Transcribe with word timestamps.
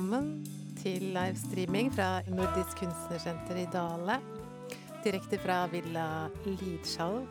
velkommen 0.00 0.46
til 0.80 1.10
livestreaming 1.12 1.90
fra 1.92 2.22
Nordisk 2.32 2.78
Kunstnersenter 2.80 3.58
i 3.60 3.66
Dale. 3.68 4.14
Direkte 5.04 5.36
fra 5.42 5.66
Villa 5.68 6.30
Lidskjalv 6.46 7.26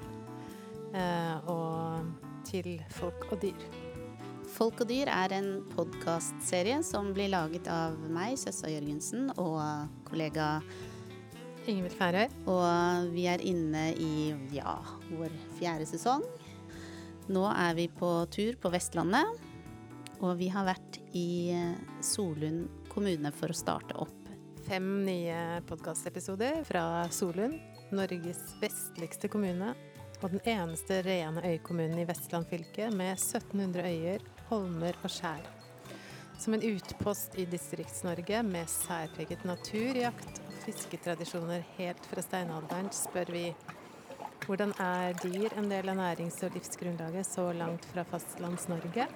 eh, 0.93 1.49
og 1.49 2.11
til 2.45 2.75
Folk 2.93 3.25
og 3.31 3.41
dyr. 3.41 3.65
Folk 4.53 4.83
og 4.85 4.91
dyr 4.91 5.09
er 5.09 5.33
en 5.39 5.49
podkastserie 5.73 6.77
som 6.85 7.09
blir 7.15 7.33
laget 7.33 7.65
av 7.73 7.97
meg, 8.05 8.37
Søssa 8.37 8.69
Jørgensen, 8.69 9.31
og 9.41 9.89
kollega 10.05 10.59
Ingvild 11.65 11.97
Færøy. 11.97 12.29
Og 12.53 13.09
vi 13.17 13.25
er 13.33 13.41
inne 13.41 13.95
i 13.97 14.29
ja, 14.53 14.77
vår 15.09 15.33
fjerde 15.57 15.89
sesong. 15.89 16.21
Nå 17.33 17.49
er 17.49 17.73
vi 17.81 17.89
på 17.89 18.13
tur 18.29 18.61
på 18.61 18.69
Vestlandet, 18.77 19.48
og 20.19 20.37
vi 20.39 20.49
har 20.51 20.67
vært 20.67 20.99
i 21.15 21.55
Solund 22.03 22.87
kommune 22.91 23.31
for 23.35 23.51
å 23.51 23.57
starte 23.57 23.95
opp. 23.99 24.15
Fem 24.67 24.87
nye 25.05 25.61
podkastepisoder 25.69 26.63
fra 26.67 27.07
Solund, 27.15 27.55
Norges 27.95 28.41
vestligste 28.61 29.31
kommune. 29.31 29.73
Og 30.19 30.33
den 30.33 30.43
eneste 30.51 30.99
rene 31.05 31.41
øykommunen 31.47 32.01
i 32.01 32.05
Vestland 32.07 32.49
fylke 32.49 32.89
med 32.91 33.13
1700 33.15 33.87
øyer, 33.87 34.25
holmer 34.49 34.97
og 34.99 35.13
skjær. 35.13 35.47
Som 36.39 36.55
en 36.55 36.65
utpost 36.67 37.37
i 37.39 37.47
Distrikts-Norge 37.47 38.43
med 38.47 38.67
særpreget 38.71 39.45
natur, 39.47 39.95
jakt 39.95 40.41
og 40.43 40.53
fisketradisjoner 40.65 41.63
helt 41.77 42.11
fra 42.11 42.23
steinalderen, 42.23 42.91
spør 42.95 43.31
vi 43.35 43.45
hvordan 44.45 44.71
er 44.81 45.15
dyr 45.23 45.55
en 45.59 45.67
del 45.71 45.91
av 45.91 45.99
nærings- 45.99 46.39
og 46.43 46.55
livsgrunnlaget 46.55 47.27
så 47.27 47.49
langt 47.55 47.87
fra 47.91 48.05
Fastlands-Norge? 48.11 49.07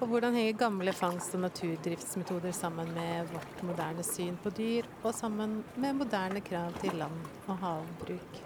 Og 0.00 0.06
hvordan 0.08 0.32
henger 0.34 0.56
gamle 0.56 0.92
fangst- 0.96 1.34
og 1.36 1.42
naturdriftsmetoder 1.44 2.54
sammen 2.56 2.88
med 2.96 3.26
vårt 3.28 3.62
moderne 3.68 4.02
syn 4.02 4.38
på 4.40 4.48
dyr, 4.56 4.86
og 5.04 5.12
sammen 5.14 5.58
med 5.76 5.92
moderne 5.92 6.40
krav 6.40 6.72
til 6.80 6.94
land- 6.96 7.26
og 7.46 7.58
havbruk? 7.60 8.38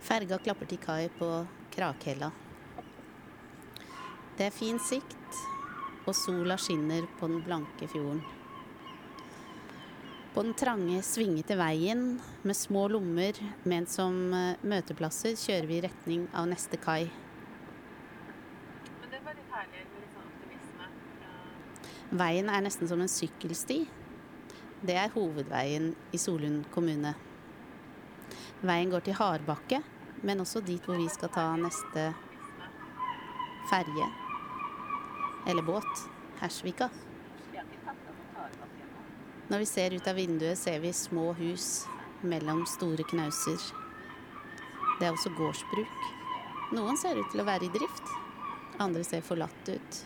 Ferga 0.00 0.38
klapper 0.38 0.66
til 0.66 0.78
kai 0.78 1.10
på 1.18 1.28
Krakhella. 1.76 2.30
Det 4.38 4.46
er 4.46 4.56
fin 4.56 4.80
sikt, 4.80 5.42
og 6.06 6.16
sola 6.16 6.56
skinner 6.56 7.04
på 7.20 7.28
den 7.28 7.44
blanke 7.44 7.88
fjorden. 7.92 8.24
På 10.34 10.42
den 10.42 10.54
trange, 10.54 11.02
svingete 11.02 11.54
veien 11.54 12.16
med 12.42 12.56
små 12.58 12.88
lommer 12.90 13.36
ment 13.70 13.86
som 13.86 14.16
møteplasser, 14.66 15.36
kjører 15.38 15.68
vi 15.70 15.76
i 15.76 15.84
retning 15.84 16.24
av 16.34 16.48
neste 16.50 16.74
kai. 16.82 17.04
Men 18.98 19.12
det 19.12 19.20
var 19.22 19.38
litt 19.38 19.54
herlig 19.54 19.84
med 19.92 20.00
litt 20.02 20.16
sånn 20.16 20.26
optimisme. 20.32 20.88
Veien 22.24 22.50
er 22.50 22.66
nesten 22.66 22.90
som 22.90 23.06
en 23.06 23.12
sykkelsti. 23.14 23.78
Det 24.82 24.98
er 25.04 25.14
hovedveien 25.14 25.92
i 26.10 26.18
Solund 26.18 26.66
kommune. 26.74 27.14
Veien 28.66 28.90
går 28.90 29.06
til 29.06 29.14
Hardbakke, 29.22 29.84
men 30.26 30.42
også 30.42 30.66
dit 30.66 30.82
hvor 30.82 30.98
vi 30.98 31.06
skal 31.14 31.30
ta 31.30 31.46
neste 31.62 32.10
ferje. 33.70 34.10
Eller 35.46 35.62
båt. 35.62 36.08
Hersvika. 36.42 36.90
Når 39.48 39.58
vi 39.58 39.66
ser 39.68 39.94
ut 39.94 40.06
av 40.08 40.16
vinduet, 40.16 40.58
ser 40.58 40.80
vi 40.80 40.92
små 40.92 41.32
hus 41.36 41.86
mellom 42.24 42.62
store 42.66 43.04
knauser. 43.04 43.60
Det 44.98 45.04
er 45.04 45.12
også 45.12 45.34
gårdsbruk. 45.36 46.06
Noen 46.72 46.96
ser 46.96 47.18
ut 47.20 47.28
til 47.32 47.42
å 47.42 47.46
være 47.46 47.68
i 47.68 47.72
drift. 47.74 48.12
Andre 48.80 49.04
ser 49.04 49.26
forlatt 49.26 49.68
ut. 49.68 49.98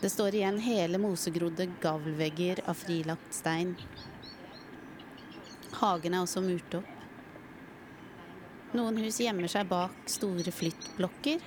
Det 0.00 0.10
står 0.12 0.36
igjen 0.36 0.58
hele 0.60 1.00
mosegrodde 1.00 1.70
gavlvegger 1.80 2.60
av 2.68 2.76
frilagt 2.76 3.32
stein. 3.32 3.72
Hagen 5.80 6.12
er 6.12 6.26
også 6.26 6.42
murt 6.44 6.76
opp. 6.76 6.90
Noen 8.76 8.98
hus 9.00 9.22
gjemmer 9.22 9.48
seg 9.48 9.70
bak 9.70 9.96
store 10.10 10.52
flyttblokker 10.52 11.40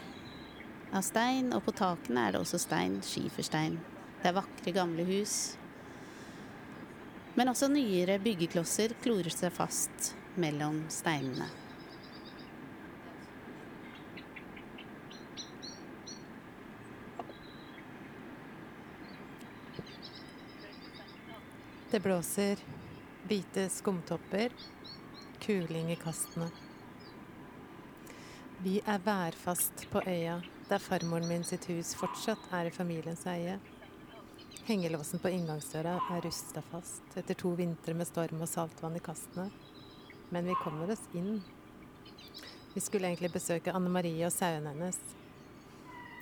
av 0.96 1.04
stein, 1.06 1.52
og 1.54 1.62
på 1.68 1.76
takene 1.78 2.26
er 2.26 2.34
det 2.34 2.42
også 2.42 2.58
stein, 2.64 2.98
skiferstein. 3.04 3.78
Det 4.24 4.32
er 4.32 4.38
vakre, 4.40 4.74
gamle 4.74 5.06
hus. 5.06 5.58
Men 7.38 7.52
også 7.52 7.68
nyere 7.70 8.18
byggeklosser 8.18 8.96
klorer 9.04 9.30
seg 9.30 9.54
fast 9.54 10.16
mellom 10.42 10.80
steinene. 10.90 11.46
Det 21.88 22.02
blåser 22.04 22.60
hvite 23.30 23.70
skumtopper, 23.72 24.52
kuling 25.46 25.94
i 25.94 26.02
kastene. 26.02 26.50
Vi 28.66 28.80
er 28.82 29.00
værfast 29.06 29.86
på 29.94 30.02
øya, 30.10 30.42
der 30.68 30.82
farmoren 30.82 31.30
min 31.30 31.46
sitt 31.46 31.70
hus 31.70 31.94
fortsatt 31.96 32.50
er 32.58 32.68
i 32.68 32.74
familiens 32.74 33.28
eie. 33.30 33.60
Hengelåsen 34.68 35.20
på 35.20 35.30
inngangsdøra 35.30 35.94
er 36.12 36.26
rusta 36.26 36.60
fast 36.62 37.14
etter 37.16 37.38
to 37.40 37.54
vintre 37.56 37.94
med 37.96 38.08
storm 38.10 38.42
og 38.44 38.50
saltvann 38.52 38.98
i 39.00 39.02
kastene. 39.06 39.46
Men 40.28 40.50
vi 40.50 40.58
kommer 40.60 40.92
oss 40.92 41.06
inn. 41.16 41.38
Vi 42.74 42.84
skulle 42.84 43.08
egentlig 43.08 43.32
besøke 43.32 43.72
Anne 43.72 43.88
Marie 43.88 44.28
og 44.28 44.36
sauene 44.36 44.74
hennes. 44.74 45.00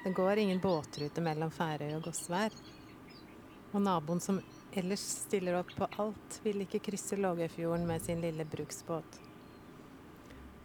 Det 0.03 0.13
går 0.13 0.43
ingen 0.43 0.61
båtrute 0.61 1.25
mellom 1.25 1.49
Færøy 1.57 1.95
og 1.95 2.05
Gåsvær. 2.05 2.53
Og 3.73 3.81
naboen 3.81 4.21
som 4.21 4.37
ellers 4.77 5.09
stiller 5.25 5.57
opp 5.63 5.73
på 5.73 5.89
alt, 5.97 6.39
vil 6.45 6.67
ikke 6.67 6.83
krysse 6.91 7.17
Lågøyfjorden 7.17 7.89
med 7.89 8.05
sin 8.05 8.21
lille 8.21 8.45
bruksbåt. 8.45 9.21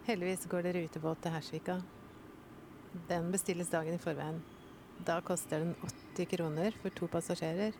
Heldigvis 0.05 0.45
går 0.53 0.69
det 0.69 0.77
rutebåt 0.77 1.25
til 1.25 1.33
Hersvika. 1.33 1.81
Den 3.09 3.33
bestilles 3.33 3.73
dagen 3.73 3.97
i 3.97 4.05
forveien. 4.05 4.43
Da 5.05 5.21
koster 5.21 5.59
den 5.59 5.75
80 6.15 6.25
kroner 6.35 6.71
for 6.81 6.89
to 6.99 7.07
passasjerer. 7.07 7.73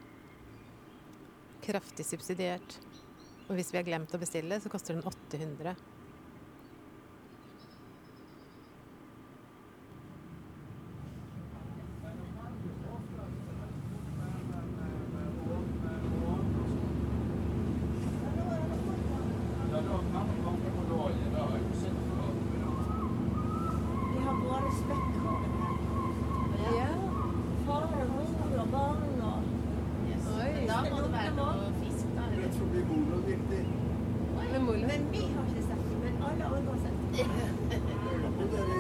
Kraftig 1.66 2.06
subsidiert. 2.06 2.78
Og 3.50 3.56
hvis 3.60 3.72
vi 3.74 3.78
har 3.82 3.86
glemt 3.88 4.14
å 4.18 4.22
bestille, 4.22 4.58
så 4.64 4.72
koster 4.74 4.98
den 4.98 5.06
800. 5.12 5.76
De 22.84 24.20
har 24.26 24.36
bare 24.50 24.72
spekkhogger. 24.82 25.52
Ja. 26.78 26.88
Far 27.66 27.84
og 27.84 27.92
mor 28.10 28.32
og 28.62 28.68
barn 28.72 29.22
og 29.22 29.40
Da 30.68 30.78
må 30.90 30.98
det 31.04 31.12
være 31.14 31.32
noe 31.38 31.70
fisk, 31.82 32.06
da. 32.18 32.24
Rett 32.42 32.56
forbi 32.60 32.80
bordet 32.90 33.16
og 33.18 33.24
viktig. 33.30 33.62
Men 34.52 34.62
Molle, 34.68 34.86
Men 34.92 35.02
vi 35.14 35.22
har 35.36 35.44
ikke 35.52 35.64
sett 35.68 35.84
det, 35.88 35.98
men 36.04 36.14
alle 36.28 36.46
andre 36.58 36.72
har 36.72 36.82
sett 36.86 36.98
det. 37.14 37.26
Og 38.42 38.48
der 38.54 38.66
i 38.68 38.78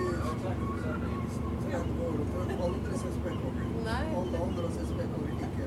Strand 1.61 1.89
går 1.97 2.11
det 2.19 2.25
for 2.31 2.41
andre 2.67 2.91
ser 3.01 3.13
spekkhogger. 3.17 3.65
Nei. 3.87 4.05
Alle 4.21 4.37
andre 4.47 4.65
ser 4.77 4.85
spekkhogger 4.91 5.33
ikke. 5.33 5.65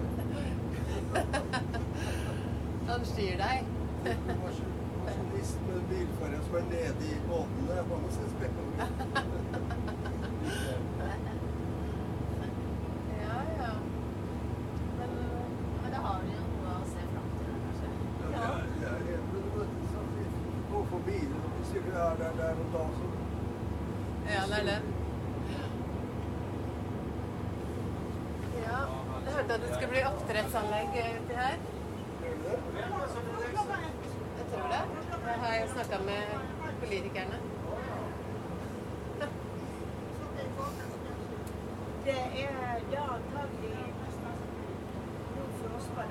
han 2.89 3.01
styr 3.13 3.37
deg. 3.45 3.59
Det 4.05 4.15
var 4.43 4.53
så- 4.53 4.73
det 5.05 5.13
var 5.13 5.13
så 5.13 5.23
trist 5.33 5.59
med 5.69 5.81
bilføreren 5.91 6.43
som 6.47 6.55
er 6.57 6.65
nede 6.73 7.05
i 7.13 7.17
båten. 7.29 7.61
Det 7.69 7.75
er 7.79 7.85
bare 7.91 8.05
å 8.09 8.13
se 8.17 8.25
spekkhogger. 8.35 8.87
Ja, 13.23 13.37
ja. 13.63 13.73
Men, 14.99 15.11
Men 15.83 15.91
da 15.93 15.99
har 16.07 16.17
vi 16.23 16.29
jo 16.37 16.43
noe 16.65 16.75
å 16.75 16.85
se 16.93 17.03
fram 17.13 17.29
til, 17.39 17.47
kanskje. 17.65 17.89
Ja, 18.21 18.29
det 18.31 18.45
er- 18.45 18.67
det 18.81 18.87
er 18.89 19.01
helt- 19.09 19.29
men 19.33 19.41
det 19.43 19.51
var 19.57 19.67
sånn 19.93 20.05
at 20.05 20.13
vi 20.19 20.25
går 21.05 21.13
forbi 21.13 21.27
det, 21.27 21.37
og 21.45 21.51
hvis 21.51 21.75
vi 21.75 21.91
er 21.91 22.17
der, 22.19 22.31
der 22.39 22.51
og 22.51 22.57
da, 22.73 22.83
så 22.97 23.05
ja, 24.29 24.41
det 24.47 24.59
er 24.59 24.65
det. 24.65 24.81
Ja, 28.57 28.79
jeg 29.25 29.33
hørte 29.35 29.55
at 29.55 29.61
det 29.61 29.71
skulle 29.75 29.89
bli 29.89 30.03
oppdrettsanlegg 30.11 30.89
uti 30.89 31.35
her. 31.35 31.57
Jeg 32.25 32.37
tror 34.51 34.67
det. 34.73 34.83
Jeg 35.27 35.37
har 35.41 35.69
snakka 35.73 35.97
med 36.05 36.23
politikerne. 36.81 37.39
Det 42.05 42.15
er 42.15 42.81
da 42.91 43.03
antagelig 43.17 43.95
for 45.95 46.03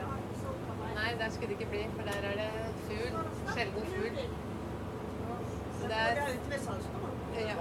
Nei, 0.95 1.11
der 1.19 1.29
skulle 1.29 1.47
det 1.47 1.59
ikke 1.59 1.69
bli, 1.69 1.85
for 1.95 2.03
der 2.03 2.17
er 2.29 2.35
det 2.41 2.51
fugl. 2.87 3.13
Sjelden 3.53 3.85
fugl. 3.85 4.52
Så 5.83 5.89
det 5.89 5.97
er 5.99 6.23
ute 6.33 6.51
ved 6.51 6.59
Saltstraumen. 6.59 7.11
ja. 7.35 7.55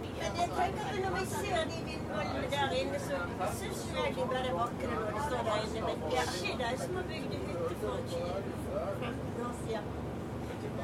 Men 0.00 0.30
jeg 0.38 0.48
tenker 0.58 0.82
at 0.90 0.96
når 1.04 1.12
vi 1.18 1.24
ser 1.26 1.64
de 1.72 1.78
vindmøllene 1.86 2.46
der 2.50 2.70
inne, 2.80 2.98
så 3.00 3.16
syns 3.58 3.80
jeg 3.96 4.14
de 4.16 4.22
bare 4.32 4.46
er 4.46 4.54
vakre 4.60 4.86
når 4.94 5.10
de 5.10 5.20
står 5.28 5.42
der 5.48 5.56
inne. 5.64 5.80
Men 5.88 5.96
er 6.12 6.26
ikke 6.44 6.64
de 6.70 6.82
som 6.84 6.94
har 6.96 7.02
bygd 7.10 7.32
hytte 7.46 7.74
for 7.80 7.94
20-15 8.08 9.46
år 9.46 9.54
siden. 9.64 9.84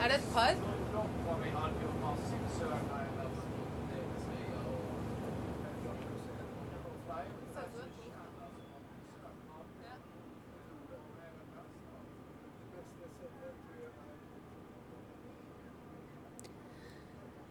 Er 0.03 0.09
det 0.09 0.15
et 0.15 0.27
par? 0.35 0.53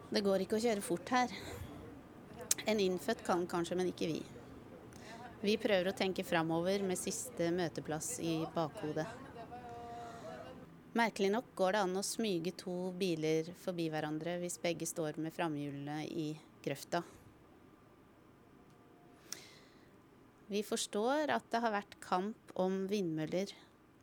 Det 0.07 0.21
går 0.23 0.45
ikke 0.45 0.55
å 0.55 0.63
kjøre 0.63 0.83
fort 0.83 1.09
her. 1.11 1.31
En 2.63 2.79
innfødt 2.79 3.25
kan 3.27 3.41
kanskje, 3.49 3.75
men 3.75 3.89
ikke 3.91 4.07
vi. 4.07 4.21
Vi 5.43 5.57
prøver 5.59 5.91
å 5.91 5.95
tenke 5.95 6.23
framover 6.23 6.85
med 6.87 6.99
siste 6.99 7.49
møteplass 7.51 8.15
i 8.23 8.39
bakhodet. 8.55 9.05
Merkelig 10.97 11.29
nok 11.33 11.51
går 11.59 11.75
det 11.75 11.81
an 11.83 11.99
å 11.99 12.05
smyge 12.07 12.55
to 12.57 12.77
biler 12.97 13.51
forbi 13.61 13.89
hverandre 13.91 14.37
hvis 14.41 14.57
begge 14.63 14.87
står 14.89 15.19
med 15.21 15.35
framhjulene 15.35 15.99
i 16.07 16.31
grøfta. 16.63 17.03
Vi 20.47 20.63
forstår 20.63 21.35
at 21.35 21.51
det 21.51 21.61
har 21.61 21.75
vært 21.75 21.99
kamp 21.99 22.55
om 22.55 22.85
vindmøller, 22.87 23.51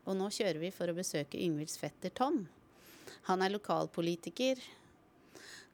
og 0.05 0.21
nå 0.21 0.29
kjører 0.29 0.61
vi 0.61 0.71
for 0.77 0.93
å 0.93 0.99
besøke 1.01 1.41
Yngvilds 1.41 1.81
fetter 1.81 2.13
Tom. 2.13 2.43
Han 3.33 3.43
er 3.43 3.57
lokalpolitiker, 3.57 4.61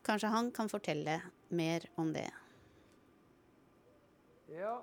Kanskje 0.02 0.28
han 0.28 0.52
kan 0.52 0.68
fortelle 0.68 1.20
mer 1.48 1.84
om 1.94 2.12
det. 2.12 2.30
Ja. 4.48 4.82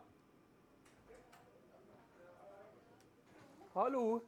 Hallo. 3.73 4.19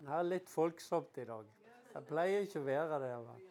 Det 0.00 0.08
er 0.16 0.22
litt 0.26 0.50
folksomt 0.50 1.18
i 1.18 1.24
dag. 1.28 1.46
Jeg 1.90 2.06
pleier 2.06 2.46
ikke 2.46 2.62
å 2.62 2.66
være 2.66 3.00
det. 3.02 3.14
Men. 3.26 3.46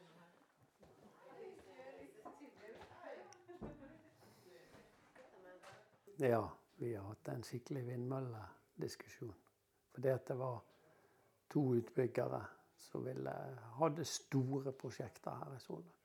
Ja, 6.20 6.42
vi 6.76 6.96
har 6.96 7.06
hatt 7.08 7.30
en 7.32 7.44
skikkelig 7.48 7.86
vindmøllediskusjon. 7.92 9.36
Fordi 9.96 10.10
at 10.12 10.26
det 10.28 10.40
var 10.40 10.64
to 11.52 11.64
utbyggere 11.80 12.42
som 12.80 13.06
ville, 13.06 13.34
hadde 13.80 14.06
store 14.06 14.72
prosjekter 14.72 15.32
her 15.32 15.56
i 15.56 15.60
Solund. 15.60 15.96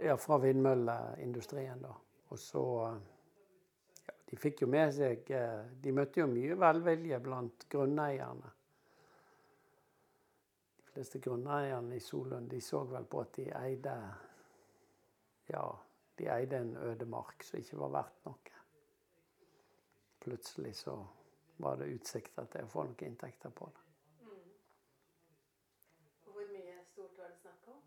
Ja, 0.00 0.16
fra 0.16 0.38
vindmølleindustrien, 0.38 1.82
da. 1.82 1.94
Og 2.28 2.38
så 2.38 2.64
ja, 4.06 4.14
De 4.30 4.36
fikk 4.36 4.64
jo 4.64 4.68
med 4.68 4.90
seg 4.96 5.30
eh, 5.30 5.60
De 5.80 5.92
møtte 5.94 6.20
jo 6.20 6.26
mye 6.26 6.56
velvilje 6.58 7.20
blant 7.22 7.66
grunneierne. 7.70 8.50
De 10.80 10.88
fleste 10.90 11.20
grunneierne 11.22 11.96
i 11.96 12.02
Solund 12.02 12.50
de 12.50 12.60
så 12.60 12.82
vel 12.90 13.06
på 13.06 13.22
at 13.22 13.36
de 13.38 13.48
eide 13.60 13.96
Ja, 15.50 15.64
de 16.18 16.28
eide 16.32 16.58
en 16.58 16.76
ødemark 16.76 17.42
som 17.44 17.60
ikke 17.60 17.78
var 17.84 17.94
verdt 18.00 18.26
noe. 18.26 18.60
Plutselig 20.24 20.76
så 20.76 20.98
var 21.56 21.76
det 21.76 21.90
utsikter 21.94 22.46
til 22.50 22.64
å 22.64 22.70
få 22.70 22.86
noen 22.88 23.10
inntekter 23.10 23.52
på 23.52 23.66
det. 23.70 23.82
Hvor 26.24 26.46
mye 26.50 26.78
stort 26.88 27.18
var 27.18 27.28
det 27.28 27.42
snakk 27.42 27.68
om? 27.74 27.82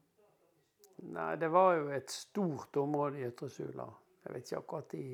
Nei, 0.98 1.36
det 1.38 1.48
var 1.54 1.76
jo 1.78 1.90
et 1.94 2.10
stort 2.12 2.78
område 2.82 3.20
i 3.20 3.28
Ytre 3.28 3.50
Sula. 3.54 3.86
Jeg 4.24 4.34
vet 4.34 4.48
ikke 4.48 4.62
akkurat 4.64 4.94
i 4.98 5.10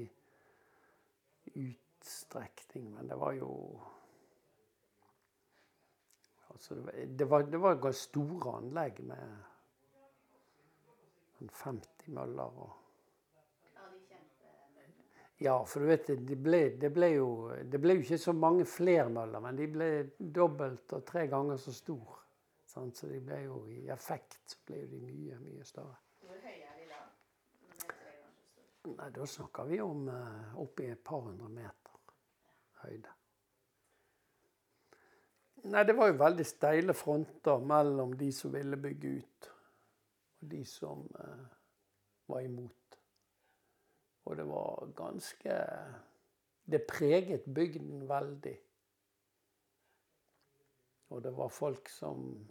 utstrekning, 1.60 2.88
men 2.94 3.10
det 3.10 3.20
var 3.20 3.36
jo 3.40 3.50
Altså, 6.54 6.76
det 7.08 7.26
var, 7.26 7.42
det 7.42 7.58
var, 7.58 7.92
store 7.92 8.52
anlegg 8.60 9.00
med 9.10 9.22
sånn 11.40 11.50
50 11.50 12.14
møller 12.14 12.60
og 12.62 12.80
Ja, 15.42 15.58
for 15.66 15.82
du 15.82 15.90
vet, 15.90 16.08
det 16.08 16.38
ble, 16.40 16.60
det 16.80 16.92
ble 16.94 17.10
jo 17.16 17.28
Det 17.68 17.82
ble 17.82 17.98
jo 17.98 18.06
ikke 18.06 18.22
så 18.22 18.36
mange 18.38 18.68
flere 18.70 19.10
møller, 19.10 19.42
men 19.44 19.58
de 19.58 19.68
ble 19.68 19.90
dobbelt 20.18 20.94
og 20.94 21.04
tre 21.10 21.26
ganger 21.28 21.58
så 21.60 21.74
store. 21.76 22.23
Så 22.74 23.08
de 23.08 23.20
ble 23.22 23.38
jo 23.44 23.60
i 23.70 23.84
effekt 23.94 24.40
så 24.50 24.58
ble 24.66 24.80
de 24.90 25.00
mye, 25.06 25.38
mye 25.44 25.66
større. 25.68 25.96
Hvor 26.24 26.40
høye 26.42 26.64
er 26.66 26.80
de 26.80 26.88
da? 26.90 27.02
Nei, 28.98 29.10
da 29.16 29.28
snakker 29.30 29.68
vi 29.70 29.78
om 29.84 30.08
uh, 30.10 30.56
oppi 30.60 30.90
et 30.92 31.04
par 31.06 31.22
hundre 31.28 31.50
meter 31.54 32.00
høyde. 32.82 33.14
Nei, 35.64 35.84
det 35.88 35.96
var 35.96 36.10
jo 36.10 36.18
veldig 36.20 36.46
steile 36.50 36.96
fronter 36.98 37.62
mellom 37.64 38.18
de 38.20 38.32
som 38.36 38.52
ville 38.52 38.80
bygge 38.82 39.12
ut, 39.22 39.50
og 40.42 40.50
de 40.56 40.64
som 40.68 41.06
uh, 41.14 41.46
var 42.34 42.42
imot. 42.44 42.98
Og 44.26 44.38
det 44.40 44.48
var 44.50 44.92
ganske 44.96 45.62
Det 46.66 46.80
preget 46.88 47.44
bygden 47.44 48.08
veldig. 48.08 48.56
Og 51.10 51.24
det 51.24 51.34
var 51.38 51.50
folk 51.52 51.90
som 51.90 52.48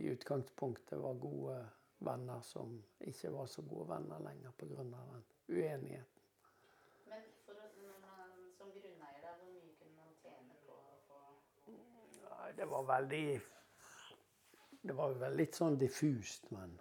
i 0.00 0.06
utgangspunktet 0.06 0.98
var 0.98 1.14
gode 1.14 1.56
venner, 1.98 2.40
som 2.40 2.84
ikke 3.00 3.32
var 3.34 3.46
så 3.46 3.62
gode 3.62 3.88
venner 3.88 4.18
lenger 4.24 4.50
pga. 4.50 4.82
den 4.82 5.24
uenigheten. 5.48 6.22
Men 7.08 7.22
for, 7.44 7.54
man, 8.00 8.30
som 8.58 8.70
grunneier, 8.72 9.20
da, 9.22 9.34
hvor 9.38 9.50
mye 9.52 9.74
kunne 9.78 9.96
man 9.96 10.14
tjene 10.22 10.56
på 10.66 10.76
å 10.76 11.00
få 11.08 11.18
Nei, 12.30 12.52
det 12.56 12.68
var 12.70 12.86
veldig 12.88 13.40
Det 14.82 14.96
var 14.96 15.18
vel 15.20 15.36
litt 15.36 15.58
sånn 15.58 15.76
diffust, 15.78 16.48
men 16.50 16.78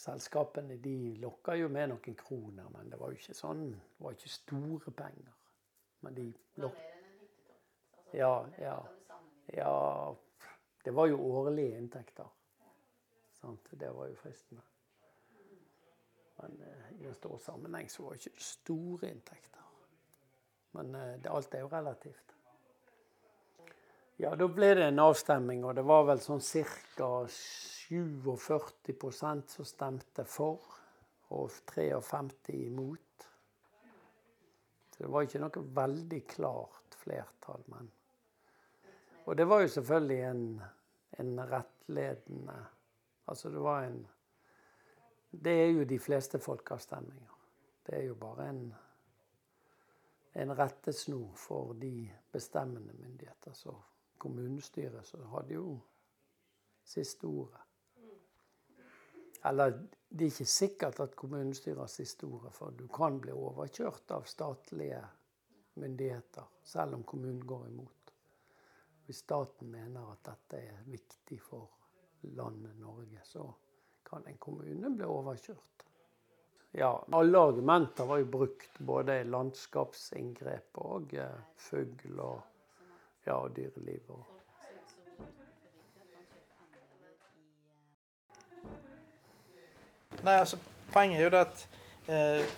Selskapene 0.00 0.78
de 0.80 0.94
lokka 1.20 1.58
jo 1.60 1.68
med 1.68 1.90
noen 1.90 2.16
kroner, 2.16 2.70
men 2.72 2.88
det 2.88 2.96
var 3.00 3.12
jo 3.12 3.20
ikke 3.20 3.36
sånn 3.36 3.66
Det 3.74 4.06
var 4.06 4.16
ikke 4.16 4.32
store 4.32 4.94
penger. 5.02 5.36
Men 6.00 6.16
de 6.16 6.26
lokka? 6.56 6.86
Altså, 7.92 8.16
Ja, 8.16 8.32
ja. 8.58 8.78
Ja, 9.52 10.16
det 10.84 10.90
var 10.96 11.06
jo 11.06 11.20
årlige 11.20 11.78
inntekter. 11.78 12.26
Sant? 13.40 13.68
Det 13.70 13.90
var 13.92 14.08
jo 14.08 14.14
fristende. 14.16 14.62
Men 16.36 16.62
eh, 16.62 17.02
i 17.02 17.06
en 17.06 17.14
stor 17.14 17.38
sammenheng 17.38 17.90
så 17.90 18.02
var 18.02 18.10
det 18.16 18.26
ikke 18.26 18.42
store 18.44 19.10
inntekter. 19.10 19.60
Men 20.76 20.94
eh, 20.94 21.16
det, 21.20 21.28
alt 21.28 21.54
er 21.54 21.60
jo 21.64 21.68
relativt. 21.72 22.36
Ja, 24.20 24.34
da 24.36 24.48
ble 24.52 24.74
det 24.76 24.84
en 24.84 24.98
avstemming, 25.00 25.64
og 25.64 25.74
det 25.78 25.84
var 25.88 26.04
vel 26.10 26.20
sånn 26.20 26.42
ca. 26.44 27.24
47% 27.90 29.54
som 29.54 29.64
stemte 29.64 30.24
for, 30.28 30.60
og 31.32 31.50
53 31.72 32.66
imot. 32.66 33.28
Så 34.92 34.96
det 35.00 35.10
var 35.14 35.24
ikke 35.24 35.40
noe 35.40 35.64
veldig 35.80 36.20
klart 36.28 36.94
flertall, 37.00 37.64
men 37.72 37.88
og 39.26 39.36
det 39.36 39.48
var 39.48 39.60
jo 39.60 39.68
selvfølgelig 39.68 40.22
en, 40.30 40.44
en 41.18 41.40
rettledende 41.50 42.66
Altså 43.30 43.50
det 43.50 43.60
var 43.62 43.84
en 43.86 44.06
Det 45.30 45.52
er 45.62 45.66
jo 45.66 45.84
de 45.84 45.98
fleste 45.98 46.38
folkeavstemninger. 46.38 47.36
Det 47.86 47.94
er 47.94 48.02
jo 48.02 48.14
bare 48.14 48.48
en, 48.48 48.74
en 50.34 50.58
rettesnor 50.58 51.34
for 51.36 51.72
de 51.72 52.10
bestemmende 52.32 52.92
myndigheter. 52.92 53.52
Så 53.52 53.74
kommunestyret 54.18 55.06
så 55.06 55.22
hadde 55.24 55.54
jo 55.54 55.78
siste 56.84 57.24
ordet. 57.24 57.60
Eller 59.44 59.70
det 60.08 60.20
er 60.20 60.32
ikke 60.32 60.44
sikkert 60.44 61.00
at 61.00 61.16
kommunestyret 61.16 61.78
har 61.78 61.86
siste 61.86 62.24
ordet, 62.24 62.52
for 62.52 62.70
du 62.70 62.86
kan 62.86 63.20
bli 63.20 63.32
overkjørt 63.32 64.10
av 64.10 64.26
statlige 64.28 65.00
myndigheter, 65.74 66.50
selv 66.64 66.94
om 66.94 67.04
kommunen 67.04 67.46
går 67.46 67.66
imot. 67.66 67.99
Hvis 69.10 69.24
staten 69.24 69.66
mener 69.70 70.12
at 70.12 70.20
dette 70.22 70.58
er 70.62 70.82
viktig 70.86 71.40
for 71.42 71.66
landet 72.38 72.76
Norge, 72.78 73.18
så 73.26 73.42
kan 74.06 74.22
en 74.30 74.36
kommune 74.38 74.90
bli 74.94 75.02
overkjørt. 75.02 75.82
Ja, 76.78 76.92
alle 77.18 77.40
argumenter 77.42 78.06
var 78.06 78.20
jo 78.22 78.28
brukt, 78.30 78.78
både 78.78 79.24
landskapsinngrep 79.26 80.78
og 80.84 81.10
eh, 81.18 81.40
fugl 81.58 82.20
og 82.22 82.38
ja, 83.26 83.40
dyreliv. 83.56 84.14
og 84.14 84.22
Nei, 90.22 90.36
altså, 90.36 90.62
poenget 90.94 91.18
er 91.18 91.24
jo 91.26 91.34
det 91.34 91.42
at 91.48 91.66
eh, 92.06 92.54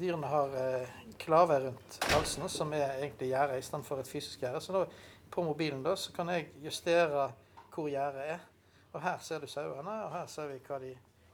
dyrene 0.00 0.26
har 0.34 0.58
eh, 0.64 0.98
klave 1.22 1.58
rundt 1.66 1.98
halsen, 2.12 2.48
som 2.50 2.72
er 2.76 2.98
egentlig 2.98 3.30
gjerdet 3.30 3.62
istedenfor 3.62 4.02
et 4.02 4.10
fysisk 4.10 4.42
gjerde. 4.42 4.60
Så 4.60 4.74
da, 4.74 4.84
på 5.32 5.44
mobilen 5.46 5.84
da, 5.84 5.94
så 5.96 6.12
kan 6.12 6.28
jeg 6.34 6.50
justere 6.64 7.30
hvor 7.72 7.88
gjerdet 7.88 8.26
er. 8.34 8.44
Og 8.92 9.00
her 9.00 9.18
ser 9.24 9.40
du 9.40 9.48
sauene, 9.48 9.96
og 10.04 10.12
her 10.12 10.26
ser 10.28 10.50
vi 10.52 10.60
hva 10.66 10.78
de 10.82 10.92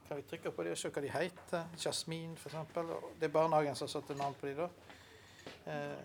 kan 0.09 0.17
vi 0.17 0.23
trykke 0.23 0.51
på 0.51 0.63
de 0.63 0.71
og 0.73 0.77
se 0.77 0.89
hva 0.89 1.01
de 1.05 1.09
heter. 1.13 1.65
Jasmin, 1.77 2.31
f.eks. 2.33 2.55
Det 3.19 3.27
er 3.27 3.33
barnehagen 3.33 3.75
som 3.77 3.85
har 3.85 3.91
satt 3.91 4.09
navn 4.17 4.37
på 4.39 4.47
de 4.47 4.55
da. 4.57 4.65
Eh, 5.69 5.99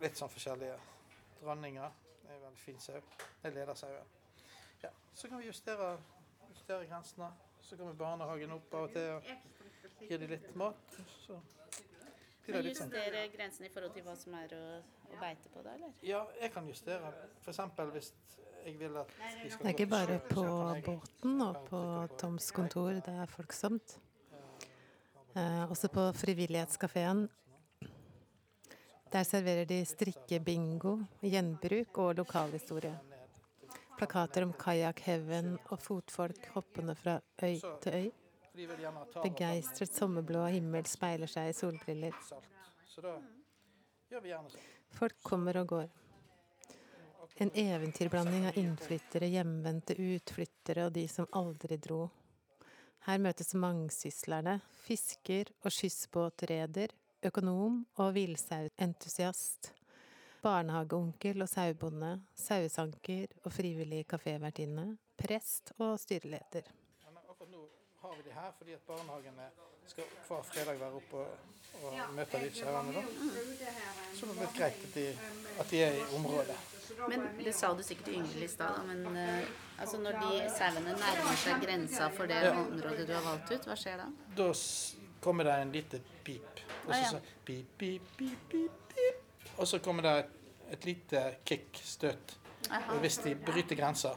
litt 0.00 0.16
sånn 0.16 0.32
forskjellige. 0.32 0.78
Dronninga 1.42 1.90
er 2.30 2.38
veldig 2.46 2.62
fin 2.62 2.78
sau. 2.80 3.02
Det 3.42 3.50
er 3.50 3.58
ledersauen. 3.58 4.14
Ja, 4.80 4.88
så 5.12 5.28
kan 5.28 5.42
vi 5.42 5.50
justere, 5.50 5.90
justere 6.48 6.88
grensene. 6.88 7.28
Så 7.60 7.76
kommer 7.76 7.98
barnehagen 8.00 8.56
opp 8.56 8.72
av 8.78 8.88
og 8.88 8.96
til 8.96 9.12
og 9.18 10.08
gir 10.08 10.24
de 10.24 10.32
litt 10.32 10.48
mat. 10.56 10.98
Så 11.26 11.36
Men 12.54 12.66
litt 12.66 12.78
sånn. 12.78 12.90
justere 12.92 13.26
grensen 13.32 13.66
i 13.66 13.70
forhold 13.74 13.94
til 13.96 14.04
hva 14.06 14.16
som 14.18 14.34
er 14.38 14.54
å, 14.54 14.64
å 15.10 15.20
beite 15.20 15.50
på, 15.52 15.62
da, 15.64 15.74
eller? 15.74 15.94
Ja, 16.06 16.22
jeg 16.40 16.52
kan 16.54 16.68
justere. 16.70 17.12
F.eks. 17.42 17.60
hvis 17.94 18.12
jeg 18.66 18.78
vil 18.80 18.98
at 18.98 19.14
de 19.42 19.50
skal 19.50 19.62
Det 19.64 19.72
er 19.72 19.74
ikke 19.74 19.90
bare 19.90 20.18
på 20.26 20.44
kan 20.44 20.82
båten 20.86 21.42
og 21.46 21.58
på 21.70 21.80
Toms 22.18 22.50
kontor 22.54 23.00
det 23.06 23.14
er 23.14 23.30
folksomt. 23.30 23.98
Eh, 25.36 25.70
også 25.70 25.90
på 25.92 26.06
Frivillighetskafeen. 26.16 27.26
Der 29.12 29.22
serverer 29.22 29.64
de 29.64 29.84
strikkebingo, 29.86 30.98
gjenbruk 31.22 31.98
og 32.02 32.16
lokalhistorie. 32.18 32.94
Plakater 33.96 34.44
om 34.44 34.52
kajakk-heaven 34.52 35.54
og 35.70 35.78
fotfolk 35.80 36.48
hoppende 36.54 36.94
fra 36.98 37.20
øy 37.42 37.60
til 37.82 37.92
øy. 37.94 38.08
Begeistret 39.22 39.92
sommerblå 39.92 40.46
himmel 40.48 40.86
speiler 40.88 41.28
seg 41.30 41.50
i 41.50 41.56
solbriller. 41.56 42.14
sånn. 42.26 43.24
Folk 44.96 45.16
kommer 45.22 45.58
og 45.60 45.66
går. 45.74 45.88
En 47.36 47.50
eventyrblanding 47.52 48.46
av 48.48 48.56
innflyttere, 48.56 49.28
hjemvendte 49.28 49.96
utflyttere 50.00 50.86
og 50.86 50.94
de 50.94 51.04
som 51.10 51.26
aldri 51.36 51.76
dro. 51.76 52.06
Her 53.06 53.20
møtes 53.20 53.52
mangsyslerne, 53.54 54.60
fisker 54.86 55.50
og 55.60 55.74
skyssbåtreder, 55.74 56.94
økonom 57.28 57.82
og 58.00 58.14
villsauentusiast. 58.16 59.72
Barnehageonkel 60.42 61.44
og 61.44 61.50
sauebonde, 61.50 62.14
sauesanker 62.38 63.36
og 63.44 63.52
frivillig 63.52 64.06
kafévertinne, 64.08 64.88
prest 65.18 65.74
og 65.76 65.98
styreleder. 66.00 66.72
Har 68.06 68.16
vi 68.16 68.22
de 68.28 68.34
her 68.34 68.52
fordi 68.58 68.72
at 68.76 68.80
barnehagene 68.86 69.46
skal 69.90 70.04
hver 70.28 70.42
fredag 70.46 70.80
være 70.80 70.98
oppe 71.00 71.16
og, 71.16 71.28
og 71.84 72.14
møte 72.14 72.38
de 72.42 72.50
herrene. 72.50 72.92
da. 72.94 73.02
Så 74.16 74.26
det 74.26 74.34
er 74.36 74.40
litt 74.40 74.56
greit 74.58 74.84
at 74.88 74.94
de, 74.94 75.04
at 75.62 75.70
de 75.70 75.80
er 75.86 75.98
i 75.98 76.04
området. 76.18 76.56
Men 77.10 77.26
det 77.44 77.52
sa 77.54 77.72
du 77.76 77.82
sikkert 77.84 78.06
til 78.08 78.14
Yngvild 78.20 78.46
i 78.46 78.48
stad, 78.48 78.78
men 78.88 79.18
eh, 79.20 79.48
altså 79.82 79.98
når 80.00 80.16
de 80.22 80.46
sauene 80.54 80.94
nærmer 80.96 81.40
seg 81.42 81.60
grensa 81.66 82.08
for 82.14 82.30
det 82.30 82.38
området 82.52 83.06
du 83.08 83.12
har 83.14 83.26
valgt 83.26 83.52
ut, 83.52 83.66
hva 83.68 83.76
skjer 83.82 84.00
da? 84.00 84.06
Da 84.38 84.48
kommer 85.26 85.48
det 85.50 85.56
en 85.64 85.74
lite 85.74 86.00
pip. 86.24 86.62
Og 86.86 86.94
Ah, 86.94 86.94
så 86.94 87.02
ja. 87.02 87.08
så 87.10 87.20
pip, 87.44 87.66
pip, 87.78 88.02
pip, 88.16 88.38
pip, 88.50 88.82
pip. 88.94 89.50
Og 89.58 89.66
så 89.68 89.78
kommer 89.82 90.06
det 90.06 90.14
et, 90.22 90.34
et 90.78 90.84
lite 90.92 91.24
kick, 91.44 91.80
støt, 91.84 92.36
Aha, 92.70 92.96
hvis 93.02 93.18
de 93.26 93.34
bryter 93.34 93.76
grensa. 93.78 94.14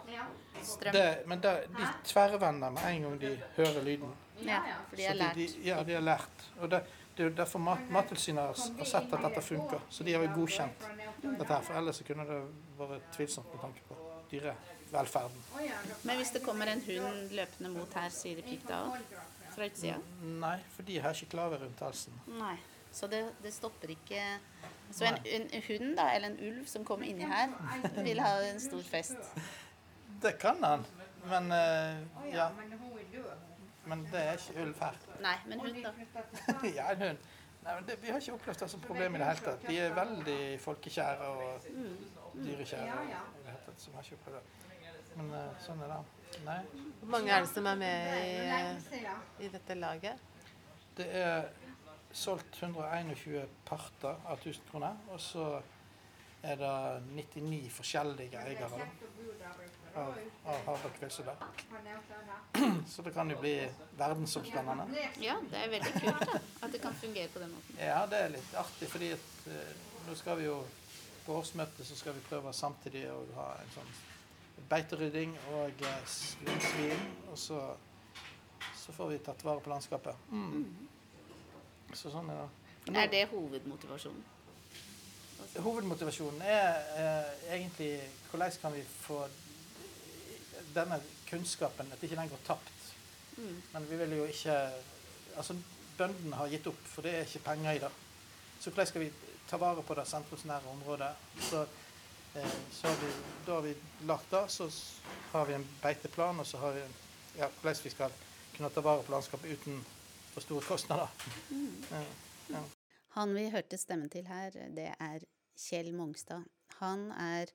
Strøm. 0.63 0.93
Det, 0.93 1.05
men 1.27 1.41
det, 1.43 1.53
de 1.77 1.87
tverrvender 2.09 2.69
med 2.75 2.87
en 2.91 3.01
gang 3.07 3.19
de 3.21 3.31
hører 3.57 3.81
lyden. 3.83 4.13
Ja, 4.45 4.59
for 4.89 4.95
de 4.95 5.03
har 5.03 5.13
lært. 5.19 5.35
De, 5.35 5.47
ja, 5.67 5.83
de 5.83 5.93
har 5.93 6.01
lært. 6.01 6.45
Og 6.61 6.69
det, 6.71 6.83
det 7.17 7.25
er 7.25 7.29
jo 7.29 7.35
derfor 7.35 7.59
Mat- 7.59 7.89
Mattilsynet 7.91 8.43
har, 8.43 8.77
har 8.77 8.85
sett 8.87 9.13
at 9.13 9.25
dette 9.27 9.41
funker. 9.43 9.81
Så 9.89 10.03
de 10.07 10.13
har 10.13 10.23
jo 10.23 10.29
godkjent 10.35 10.85
dette 11.23 11.49
her. 11.53 11.61
For 11.67 11.73
ellers 11.81 11.99
kunne 12.07 12.25
det 12.29 12.39
vært 12.79 13.09
tvilsomt 13.17 13.51
med 13.53 13.61
tanke 13.65 13.83
på 13.89 13.97
dyrevelferden. 14.31 15.43
Men 16.03 16.15
hvis 16.21 16.31
det 16.35 16.43
kommer 16.45 16.71
en 16.71 16.81
hund 16.87 17.33
løpende 17.35 17.73
mot 17.73 17.93
her, 17.99 18.09
sier 18.13 18.39
det 18.39 18.45
pip 18.47 18.63
da 18.69 18.83
òg? 18.87 19.13
Fra 19.55 19.65
utsida? 19.67 19.97
Nei, 20.39 20.57
for 20.75 20.87
de 20.87 20.99
har 21.03 21.17
ikke 21.17 21.33
klave 21.35 21.57
rundt 21.63 21.79
halsen. 21.83 22.15
Nei. 22.39 22.55
Så 22.91 23.07
det, 23.11 23.19
det 23.43 23.51
stopper 23.53 23.91
ikke 23.93 24.21
Så 24.91 25.05
en, 25.05 25.17
en 25.25 25.61
hund 25.67 25.91
da, 25.99 26.07
eller 26.15 26.31
en 26.31 26.39
ulv 26.47 26.63
som 26.65 26.85
kommer 26.85 27.05
inni 27.05 27.27
her, 27.29 27.51
vil 28.01 28.17
ha 28.23 28.31
en 28.47 28.57
stor 28.63 28.81
fest? 28.87 29.19
Det 30.21 30.31
kan 30.39 30.63
han, 30.63 30.85
men 31.29 31.51
uh, 31.51 32.33
ja. 32.33 32.49
Men 33.85 34.07
det 34.11 34.21
er 34.21 34.31
ikke 34.37 34.61
ulv 34.61 34.81
her. 34.83 34.97
Nei, 35.23 35.35
men 35.47 35.59
hund, 35.59 35.77
da? 35.83 35.91
ja, 36.77 36.91
en 36.91 37.03
hund. 37.07 37.21
Nei, 37.63 37.75
men 37.75 37.87
det, 37.87 37.95
vi 38.01 38.11
har 38.11 38.19
ikke 38.21 38.33
opplevd 38.33 38.63
det 38.63 38.69
som 38.71 38.81
problem 38.83 39.15
i 39.15 39.21
det 39.21 39.29
hele 39.29 39.45
tatt. 39.45 39.63
De 39.67 39.79
er 39.79 39.95
veldig 39.95 40.41
folkekjære 40.63 41.29
og 41.33 41.65
dyrekjære. 42.35 42.99
i 43.03 43.43
det 43.45 43.53
hele 43.53 43.63
tatt, 43.65 43.81
så 43.81 43.91
vi 43.91 43.95
har 43.95 44.07
ikke 44.07 44.19
opplevd 44.19 44.37
det. 44.37 44.75
Men 45.15 45.31
uh, 45.33 45.63
sånn 45.63 45.81
er 45.85 45.93
det. 45.95 46.01
Nei. 46.45 46.59
Hvor 46.99 47.11
mange 47.15 47.33
er 47.33 47.45
det 47.45 47.51
som 47.53 47.71
er 47.71 47.79
med 47.79 48.19
i, 48.99 49.01
i 49.45 49.51
dette 49.55 49.79
laget? 49.79 50.27
Det 50.99 51.07
er 51.15 51.49
solgt 52.11 52.61
121 52.63 53.47
parter 53.65 54.15
av 54.27 54.39
1000 54.39 54.71
kroner, 54.71 54.97
og 55.09 55.19
så 55.23 55.49
er 56.43 56.55
det 56.55 56.73
99 57.15 57.69
forskjellige 57.75 58.39
eiere 58.39 58.67
av, 59.95 60.17
av 60.45 60.59
Havbakk 60.65 60.99
Villsedag. 61.01 61.41
Så 62.87 63.01
det 63.01 63.11
kan 63.13 63.29
jo 63.31 63.37
bli 63.41 63.53
verdensomspennende. 63.99 64.85
Ja, 65.19 65.35
det 65.51 65.57
er 65.65 65.71
veldig 65.73 65.93
kult 65.97 66.21
da, 66.29 66.39
at 66.63 66.71
det 66.71 66.81
kan 66.83 66.93
fungere 66.95 67.27
på 67.33 67.39
den 67.43 67.51
måten. 67.55 67.79
Ja, 67.81 68.05
det 68.11 68.21
er 68.25 68.31
litt 68.37 68.53
artig, 68.61 68.87
fordi 68.91 69.11
at 69.17 69.27
uh, 69.47 70.05
nå 70.07 70.15
skal 70.15 70.39
vi 70.39 70.47
jo 70.47 70.61
på 71.25 71.35
årsmøtet 71.41 71.85
så 71.85 71.97
skal 71.99 72.15
vi 72.15 72.23
prøve 72.29 72.53
samtidig 72.55 73.03
å 73.11 73.19
ha 73.35 73.49
en 73.61 73.73
sånn 73.75 73.91
beiterydding 74.71 75.35
og 75.57 75.83
uh, 75.83 75.99
svin, 76.07 77.03
og 77.31 77.37
så, 77.39 77.59
så 78.79 78.95
får 78.95 79.11
vi 79.15 79.19
tatt 79.27 79.43
vare 79.45 79.61
på 79.65 79.73
landskapet. 79.73 80.15
Mm. 80.31 80.65
Så 81.93 82.11
sånn 82.13 82.29
er 82.31 82.43
det. 82.45 82.49
Nå- 82.89 82.99
Er 83.03 83.07
det 83.11 83.25
hovedmotivasjonen? 83.33 84.23
Hovedmotivasjonen 85.59 86.41
er 86.41 86.67
eh, 86.97 87.55
egentlig 87.55 87.93
hvordan 88.29 88.51
kan 88.61 88.73
vi 88.73 88.83
få 88.83 89.23
denne 90.75 90.99
kunnskapen, 91.29 91.91
at 91.91 92.03
ikke 92.03 92.15
den 92.15 92.29
går 92.29 92.45
tapt. 92.45 92.79
Men 93.73 93.89
vi 93.89 93.97
vil 93.97 94.17
jo 94.17 94.25
ikke 94.25 94.69
Altså, 95.37 95.53
bøndene 95.97 96.35
har 96.35 96.49
gitt 96.51 96.65
opp, 96.67 96.79
for 96.89 97.05
det 97.05 97.11
er 97.15 97.21
ikke 97.21 97.39
penger 97.45 97.71
i 97.71 97.79
det. 97.79 97.89
Så 98.59 98.69
hvordan 98.69 98.87
skal 98.87 99.01
vi 99.01 99.11
ta 99.47 99.59
vare 99.61 99.83
på 99.85 99.95
det 99.95 100.07
sentrumsnære 100.09 100.71
området? 100.71 101.11
Så, 101.49 101.61
eh, 102.35 102.55
så 102.71 102.87
har 102.87 102.97
vi, 102.99 103.11
da 103.45 103.53
har 103.53 103.61
vi 103.61 103.75
lagt 104.09 104.31
det, 104.31 104.41
så 104.51 104.69
har 105.31 105.45
vi 105.45 105.53
en 105.53 105.67
beiteplan, 105.81 106.39
og 106.39 106.45
så 106.45 106.57
har 106.57 106.71
vi 106.71 106.81
ja, 107.37 107.47
hvordan 107.61 107.83
vi 107.83 107.89
skal 107.89 108.11
kunne 108.57 108.69
ta 108.69 108.81
vare 108.81 109.03
på 109.03 109.11
landskapet 109.11 109.53
uten 109.53 109.85
for 110.33 110.41
store 110.41 110.61
kostnader. 110.61 111.07
Ja. 112.49 112.63
Han 113.17 113.33
vi 113.33 113.47
hørte 113.49 113.79
stemmen 113.81 114.11
til 114.13 114.27
her, 114.29 114.53
det 114.75 114.91
er 114.93 115.25
Kjell 115.59 115.91
Mongstad. 115.97 116.45
Han 116.79 117.09
er 117.15 117.49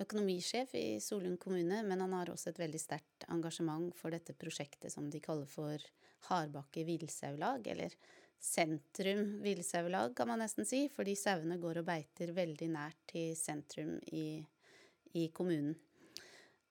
økonomisjef 0.00 0.72
i 0.78 1.00
Solund 1.04 1.38
kommune, 1.42 1.82
men 1.84 2.00
han 2.00 2.14
har 2.16 2.32
også 2.32 2.50
et 2.50 2.62
veldig 2.62 2.80
sterkt 2.80 3.26
engasjement 3.28 3.92
for 3.96 4.14
dette 4.14 4.34
prosjektet 4.38 4.92
som 4.92 5.10
de 5.12 5.20
kaller 5.20 5.50
for 5.50 5.84
Hardbakke 6.30 6.86
villsaulag, 6.88 7.68
eller 7.72 7.94
Sentrum 8.40 9.42
villsaulag, 9.44 10.14
kan 10.16 10.28
man 10.30 10.40
nesten 10.40 10.64
si, 10.64 10.86
fordi 10.88 11.12
sauene 11.18 11.58
går 11.60 11.82
og 11.82 11.88
beiter 11.90 12.32
veldig 12.32 12.70
nært 12.72 12.96
til 13.12 13.34
sentrum 13.36 13.98
i, 14.16 14.40
i 15.12 15.26
kommunen. 15.36 15.74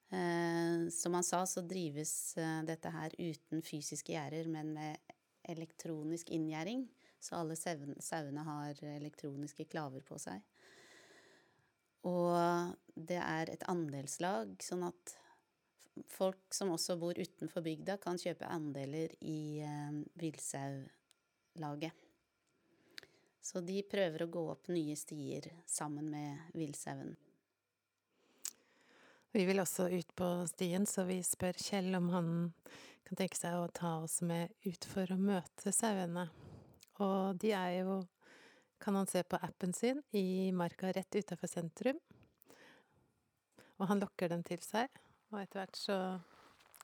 Eh, 0.09 0.87
som 0.89 1.13
han 1.13 1.25
sa, 1.25 1.43
så 1.45 1.61
drives 1.61 2.33
eh, 2.41 2.63
dette 2.65 2.89
her 2.89 3.13
uten 3.19 3.61
fysiske 3.61 4.15
gjerder, 4.15 4.49
men 4.49 4.73
med 4.73 5.13
elektronisk 5.53 6.33
inngjerding. 6.33 6.87
Så 7.19 7.35
alle 7.35 7.57
sauene 7.59 8.43
har 8.47 8.83
elektroniske 8.95 9.65
klaver 9.71 10.03
på 10.07 10.17
seg. 10.21 10.43
Og 12.07 12.75
det 12.95 13.19
er 13.19 13.51
et 13.51 13.65
andelslag, 13.67 14.53
sånn 14.63 14.85
at 14.87 15.15
folk 16.07 16.53
som 16.55 16.71
også 16.71 16.95
bor 16.99 17.17
utenfor 17.19 17.63
bygda, 17.65 17.97
kan 17.99 18.19
kjøpe 18.19 18.47
andeler 18.47 19.11
i 19.19 19.59
eh, 19.65 19.97
villsaulaget. 20.21 22.05
Så 23.41 23.63
de 23.65 23.81
prøver 23.83 24.23
å 24.23 24.31
gå 24.31 24.43
opp 24.51 24.69
nye 24.71 24.95
stier 24.99 25.47
sammen 25.67 26.09
med 26.11 26.53
villsauen. 26.53 27.15
Vi 29.31 29.45
vil 29.45 29.61
også 29.61 29.89
ut 29.93 30.15
på 30.17 30.27
stien, 30.49 30.85
så 30.89 31.05
vi 31.05 31.19
spør 31.25 31.57
Kjell 31.61 31.93
om 31.97 32.09
han 32.13 32.29
kan 33.05 33.19
tenke 33.19 33.37
seg 33.37 33.57
å 33.57 33.69
ta 33.73 33.99
oss 34.03 34.19
med 34.25 34.53
ut 34.65 34.85
for 34.89 35.09
å 35.13 35.17
møte 35.21 35.73
sauene. 35.73 36.27
Og 36.99 37.39
de 37.39 37.53
er 37.55 37.79
jo, 37.81 37.99
kan 38.81 38.97
han 38.99 39.07
se 39.07 39.23
på 39.23 39.39
appen 39.41 39.73
sin, 39.75 40.01
i 40.11 40.51
marka 40.55 40.91
rett 40.95 41.19
utafor 41.19 41.51
sentrum. 41.51 41.99
Og 43.79 43.87
han 43.87 44.01
lokker 44.03 44.31
dem 44.33 44.43
til 44.43 44.59
seg, 44.63 44.91
og 45.31 45.39
etter 45.39 45.61
hvert 45.61 45.79
så 45.79 45.99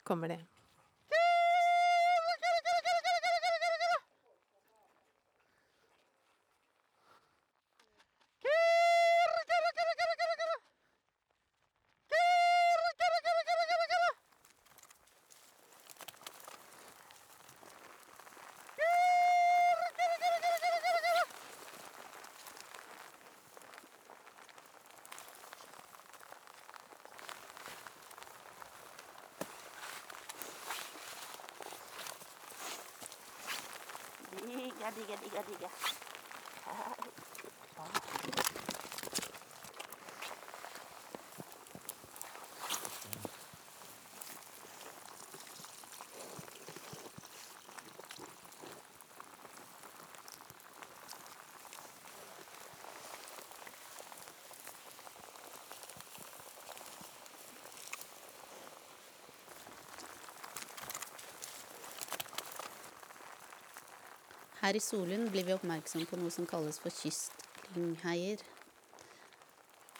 kommer 0.07 0.31
de. 0.31 0.39
Her 64.65 64.75
i 64.75 64.79
Solund 64.79 65.29
blir 65.29 65.43
vi 65.45 65.53
oppmerksom 65.53 66.07
på 66.09 66.17
noe 66.17 66.31
som 66.33 66.45
kalles 66.49 66.79
for 66.81 66.89
kystlyngheier. 66.89 68.39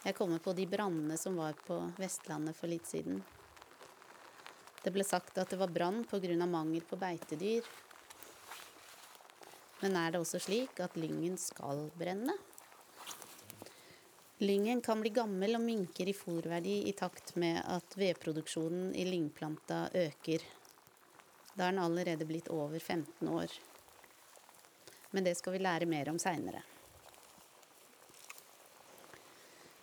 Jeg 0.02 0.16
kommer 0.18 0.42
på 0.42 0.56
de 0.58 0.64
brannene 0.66 1.20
som 1.22 1.36
var 1.38 1.54
på 1.68 1.76
Vestlandet 2.02 2.58
for 2.58 2.72
litt 2.72 2.90
siden. 2.90 3.20
Det 4.82 4.90
ble 4.96 5.06
sagt 5.06 5.38
at 5.38 5.54
det 5.54 5.60
var 5.62 5.70
brann 5.76 6.02
pga. 6.10 6.48
mangel 6.50 6.82
på 6.82 6.98
beitedyr. 6.98 7.62
Men 9.84 10.00
er 10.02 10.16
det 10.16 10.24
også 10.24 10.42
slik 10.42 10.82
at 10.82 10.98
lyngen 10.98 11.38
skal 11.38 11.92
brenne? 11.94 12.34
Lyngen 14.42 14.82
kan 14.82 15.06
bli 15.06 15.14
gammel 15.14 15.60
og 15.60 15.62
minker 15.62 16.10
i 16.10 16.18
fòrverdi 16.18 16.90
i 16.90 16.98
takt 16.98 17.36
med 17.36 17.62
at 17.68 17.94
vedproduksjonen 17.94 18.96
i 18.96 19.06
lyngplanta 19.06 19.92
øker. 19.94 20.42
Da 21.54 21.68
er 21.68 21.72
den 21.72 21.86
allerede 21.86 22.26
blitt 22.26 22.50
over 22.50 22.80
15 22.80 23.30
år. 23.30 23.60
Men 25.16 25.24
det 25.24 25.38
skal 25.40 25.56
vi 25.56 25.64
lære 25.64 25.88
mer 25.88 26.10
om 26.12 26.18
seinere. 26.20 26.60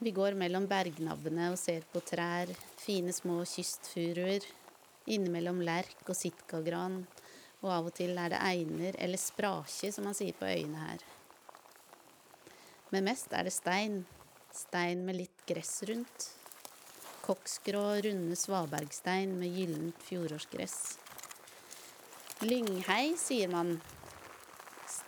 Vi 0.02 0.10
går 0.12 0.34
mellom 0.36 0.66
bergnabbene 0.68 1.52
og 1.54 1.60
ser 1.60 1.86
på 1.92 2.02
trær, 2.04 2.50
fine 2.82 3.14
små 3.16 3.38
kystfuruer. 3.46 4.44
Innimellom 5.14 5.62
lerk 5.64 6.02
og 6.04 6.18
sitkagran, 6.18 7.04
og 7.62 7.70
av 7.70 7.88
og 7.88 7.94
til 7.96 8.18
er 8.18 8.34
det 8.34 8.40
einer, 8.42 8.98
eller 8.98 9.20
sprakje 9.20 9.92
som 9.94 10.04
man 10.08 10.18
sier 10.18 10.36
på 10.36 10.50
øyene 10.50 10.82
her. 10.82 11.06
Men 12.90 13.06
mest 13.08 13.32
er 13.32 13.46
det 13.46 13.54
stein. 13.54 14.02
Stein 14.52 15.06
med 15.06 15.16
litt 15.22 15.46
gress 15.48 15.80
rundt. 15.88 16.28
Koksgrå, 17.22 17.86
runde 18.04 18.36
svabergstein 18.36 19.38
med 19.38 19.54
gyllent 19.56 20.02
fjorårsgress. 20.10 20.78
Lynghei, 22.42 23.14
sier 23.16 23.48
man. 23.54 23.76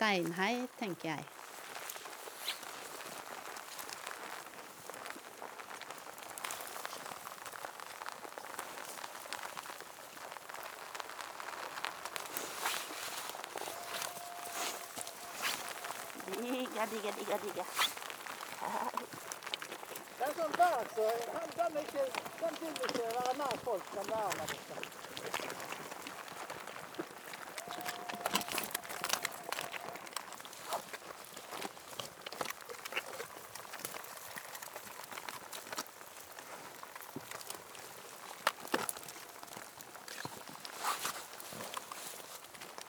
Steinhei, 0.05 0.69
tenker 0.79 1.09
jeg. 1.09 1.25
Digga, 16.27 16.87
digga, 16.87 17.11
digga, 17.19 17.39
digga. 17.45 17.65
Det 20.19 20.27
er 20.27 20.35
sånn 20.37 20.53
berg, 20.59 20.93
så 20.97 21.09
den, 21.33 21.49
den, 21.57 21.77
er 21.77 21.81
ikke, 21.81 22.05
den 22.43 22.61
vil 22.61 22.77
ikke 22.91 23.09
være 23.09 23.39
nær 23.41 23.57
folk, 23.65 23.95
den 23.97 24.13
der 24.13 24.37
der 24.43 24.53
borte. 24.53 24.85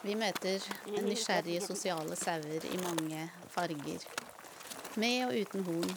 Vi 0.05 0.13
møter 0.13 0.61
nysgjerrige 1.01 1.63
sosiale 1.65 2.15
sauer 2.19 2.65
i 2.69 2.77
mange 2.77 3.23
farger. 3.49 4.03
Med 5.01 5.23
og 5.25 5.31
uten 5.33 5.63
horn. 5.65 5.95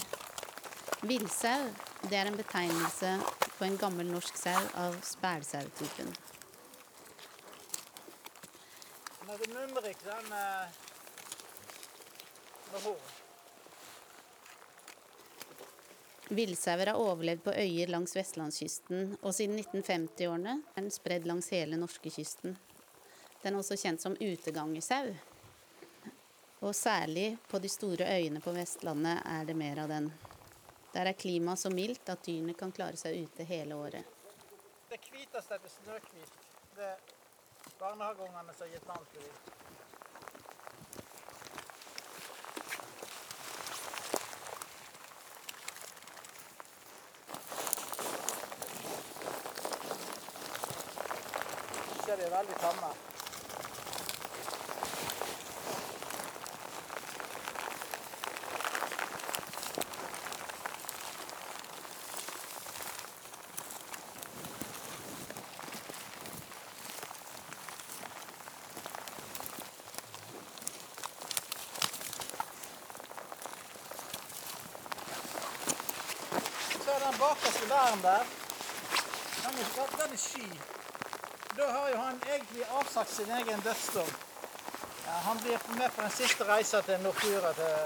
Villsau 1.04 1.66
det 2.08 2.16
er 2.16 2.30
en 2.30 2.38
betegnelse 2.38 3.10
på 3.58 3.66
en 3.66 3.76
gammel 3.76 4.08
norsk 4.08 4.38
sau 4.40 4.62
av 4.80 4.96
spælsautypen. 5.04 6.08
Er 9.28 9.36
den 9.42 9.52
med 12.72 12.80
horn. 12.86 13.04
Villsauer 16.28 16.86
har 16.86 16.96
overlevd 16.96 17.44
på 17.44 17.52
øyer 17.56 17.92
langs 17.92 18.16
vestlandskysten, 18.16 19.18
og 19.22 19.34
siden 19.34 19.60
1950-årene 19.60 20.56
er 20.76 20.80
den 20.80 20.90
spredd 20.92 21.28
langs 21.28 21.52
hele 21.52 21.76
norskekysten. 21.80 22.56
Den 23.42 23.54
er 23.54 23.58
også 23.58 23.76
kjent 23.78 24.02
som 24.02 24.16
utegangersau. 24.18 25.12
Og 26.60 26.74
særlig 26.74 27.36
på 27.48 27.58
de 27.62 27.68
store 27.70 28.08
øyene 28.18 28.40
på 28.42 28.52
Vestlandet 28.56 29.22
er 29.24 29.44
det 29.46 29.56
mer 29.56 29.84
av 29.84 29.92
den. 29.92 30.10
Der 30.94 31.06
er 31.06 31.18
klimaet 31.18 31.62
så 31.62 31.70
mildt 31.70 32.08
at 32.10 32.24
dyrene 32.26 32.56
kan 32.58 32.72
klare 32.74 32.98
seg 32.98 33.22
ute 33.22 33.46
hele 33.46 33.78
året. 33.78 34.16
Det 34.90 34.98
hviteste 35.12 35.54
heter 35.54 35.70
snøhvit. 35.76 36.34
Det 36.74 36.90
er 36.90 36.98
barnehageungene 37.78 38.56
som 38.56 38.66
har 38.66 38.74
gitt 38.74 38.90
navn 38.90 39.08
til 39.12 39.22
dem. 39.22 39.58
ser 52.08 52.16
er 52.16 52.24
de 52.24 52.36
veldig 52.36 52.56
tamme. 52.56 53.07
Bakerste 77.18 77.68
bæren 77.68 78.02
der. 78.02 78.22
Den 79.42 79.58
er, 79.62 79.86
den 80.00 80.12
er 80.12 80.16
sky. 80.16 80.48
Da 81.56 81.70
har 81.70 81.88
jo 81.88 81.96
han 81.96 82.22
egentlig 82.32 82.64
avsagt 82.78 83.10
sin 83.10 83.30
egen 83.30 83.60
dødsdom. 83.60 84.10
Ja, 85.06 85.12
han 85.12 85.38
blir 85.38 85.58
med 85.78 85.90
på 85.90 86.02
den 86.02 86.10
siste 86.10 86.44
reisa 86.44 86.80
til 86.80 87.00
Nordfjorda 87.00 87.52
til, 87.52 87.76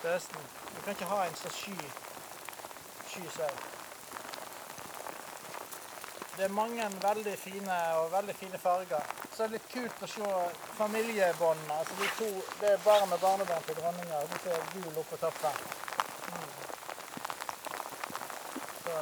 til 0.00 0.10
Østen. 0.10 0.42
Du 0.76 0.82
kan 0.84 0.92
ikke 0.92 1.04
ha 1.04 1.24
en 1.26 1.36
så 1.36 1.48
sky, 1.48 1.78
sky 3.10 3.22
sau. 3.36 3.54
Det 6.36 6.44
er 6.44 6.48
mange 6.48 6.90
veldig 7.02 7.38
fine 7.38 7.76
og 7.94 8.12
veldig 8.12 8.36
fine 8.36 8.58
farger. 8.58 9.02
Så 9.36 9.42
er 9.44 9.48
litt 9.56 9.72
kult 9.72 10.02
å 10.02 10.08
se 10.12 10.28
familiebåndene. 10.76 11.78
Altså 11.80 11.94
de 11.98 12.10
to, 12.18 12.28
det 12.60 12.70
er 12.72 12.84
bare 12.84 13.06
med 13.10 13.18
barnebarn 13.18 13.66
til 13.66 13.80
dronninga. 13.80 14.20
Du 14.30 14.36
ser 14.44 14.68
gul 14.76 15.02
oppå 15.02 15.16
toppen. 15.16 15.58
Mm. 16.30 16.54
Så 18.84 18.94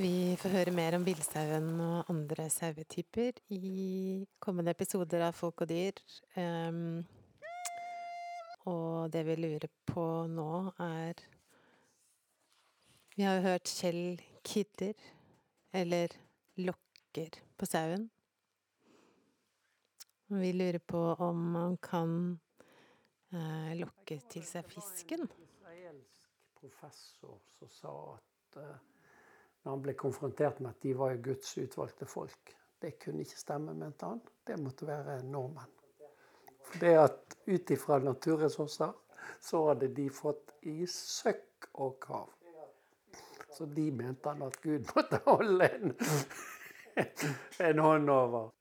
Vi 0.00 0.27
får 0.38 0.52
høre 0.54 0.72
mer 0.74 0.94
om 0.94 1.02
villsauen 1.02 1.68
og 1.82 2.10
andre 2.12 2.44
sauetyper 2.52 3.40
i 3.54 4.26
kommende 4.38 4.70
episoder 4.70 5.24
av 5.26 5.34
Folk 5.34 5.64
og 5.64 5.70
dyr. 5.70 5.98
Um, 6.38 7.00
og 8.70 9.10
det 9.10 9.24
vi 9.26 9.34
lurer 9.38 9.66
på 9.88 10.04
nå, 10.30 10.52
er 10.84 11.18
Vi 13.16 13.24
har 13.26 13.38
jo 13.38 13.46
hørt 13.48 13.72
Kjell 13.72 14.20
Kidder, 14.46 14.94
eller 15.74 16.14
lokker, 16.56 17.40
på 17.58 17.66
sauen. 17.66 18.04
Vi 20.28 20.52
lurer 20.52 20.78
på 20.78 21.00
om 21.24 21.40
man 21.56 21.76
kan 21.82 22.38
eh, 23.32 23.74
lokke 23.80 24.20
til 24.30 24.44
seg 24.46 24.70
fisken. 24.70 25.26
En 25.26 25.48
israelsk 25.48 26.30
professor 26.60 27.40
som 27.56 27.74
sa 27.74 27.96
at 28.12 28.60
eh, 28.62 28.97
når 29.64 29.72
han 29.72 29.82
ble 29.82 29.94
konfrontert 29.98 30.60
med 30.60 30.70
at 30.70 30.82
de 30.82 30.94
var 30.96 31.12
jo 31.14 31.24
Guds 31.30 31.56
utvalgte 31.58 32.06
folk 32.08 32.54
Det 32.80 32.94
kunne 33.02 33.24
ikke 33.24 33.40
stemme, 33.40 33.74
mente 33.74 34.06
han. 34.06 34.20
Det 34.46 34.54
måtte 34.62 34.86
være 34.86 35.16
nordmenn. 35.26 35.72
For 36.62 36.78
det 36.78 36.92
at 37.00 37.36
ut 37.48 37.70
ifra 37.74 37.98
naturressurser 37.98 38.92
så 39.40 39.62
hadde 39.68 39.88
de 39.96 40.04
fått 40.14 40.52
i 40.70 40.86
søkk 40.86 41.70
og 41.74 41.96
krav. 42.00 42.28
Så 43.56 43.66
de 43.66 43.88
mente 43.90 44.30
han 44.30 44.44
at 44.46 44.60
Gud 44.62 44.86
måtte 44.94 45.18
holde 45.26 45.68
en, 45.74 45.96
en 47.66 47.82
hånd 47.82 48.14
over. 48.14 48.52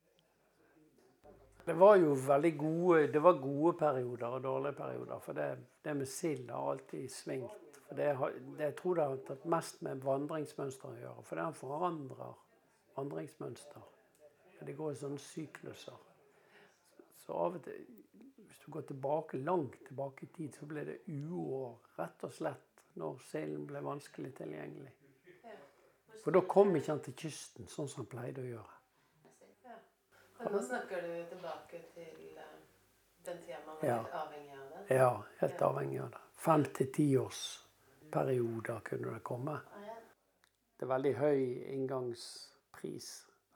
Det 1.67 1.75
var 1.77 1.97
jo 1.99 2.13
veldig 2.15 2.53
gode, 2.57 3.07
det 3.11 3.21
var 3.21 3.41
gode 3.43 3.73
perioder 3.77 4.27
og 4.39 4.43
dårlige 4.43 4.77
perioder. 4.79 5.19
For 5.19 5.37
det, 5.37 5.47
det 5.83 5.95
med 5.99 6.07
sild 6.07 6.49
har 6.49 6.71
alltid 6.71 7.09
svingt. 7.11 7.66
For 7.87 7.95
det, 7.95 8.07
det, 8.57 8.63
jeg 8.63 8.75
tror 8.81 8.95
det 8.95 9.03
har 9.07 9.21
tatt 9.29 9.45
mest 9.47 9.81
med 9.85 10.01
vandringsmønster 10.03 10.89
å 10.89 10.97
gjøre. 10.99 11.23
For 11.23 11.39
det 11.39 11.47
forandrer 11.55 12.33
vandringsmønster. 12.97 13.85
Det 14.59 14.73
går 14.75 14.91
i 14.91 14.99
sånne 14.99 15.21
sykluser. 15.21 15.97
Så 17.21 17.33
av 17.33 17.55
og 17.59 17.63
til, 17.63 17.83
hvis 18.47 18.59
du 18.65 18.71
går 18.73 18.87
tilbake, 18.89 19.37
langt 19.45 19.77
tilbake 19.87 20.25
i 20.25 20.31
tid, 20.35 20.55
så 20.57 20.65
ble 20.67 20.83
det 20.87 20.97
uår, 21.07 21.75
rett 21.99 22.23
og 22.27 22.33
slett, 22.33 22.81
når 22.97 23.19
seilen 23.29 23.67
ble 23.69 23.81
vanskelig 23.85 24.33
tilgjengelig. 24.39 24.93
For 26.23 26.33
da 26.35 26.41
kom 26.49 26.73
ikke 26.75 26.91
han 26.95 27.03
til 27.05 27.13
kysten, 27.21 27.67
sånn 27.71 27.87
som 27.87 28.03
han 28.03 28.09
pleide 28.11 28.41
å 28.43 28.47
gjøre. 28.47 28.73
Og 30.37 30.51
nå 30.53 30.59
snakker 30.61 31.01
du 31.01 31.13
tilbake 31.31 31.79
til 31.95 32.35
eh, 32.37 32.57
den 33.25 33.39
tida 33.41 33.57
man 33.65 33.77
var 33.79 33.87
Ja. 33.87 33.95
helt 34.01 34.17
avhengig 34.19 34.57
av 34.57 34.65
det. 34.73 34.95
Ja, 34.95 35.23
helt 35.39 35.61
avhengig 35.61 36.01
av 36.01 36.11
det. 36.11 36.19
Fem 36.37 36.65
til 36.77 36.91
ti 36.93 37.07
års 37.17 37.39
perioder 38.11 38.79
kunne 38.85 39.13
det 39.13 39.23
komme. 39.23 39.57
Det 40.77 40.85
er 40.85 40.91
veldig 40.91 41.13
høy 41.17 41.39
inngangspris 41.73 43.09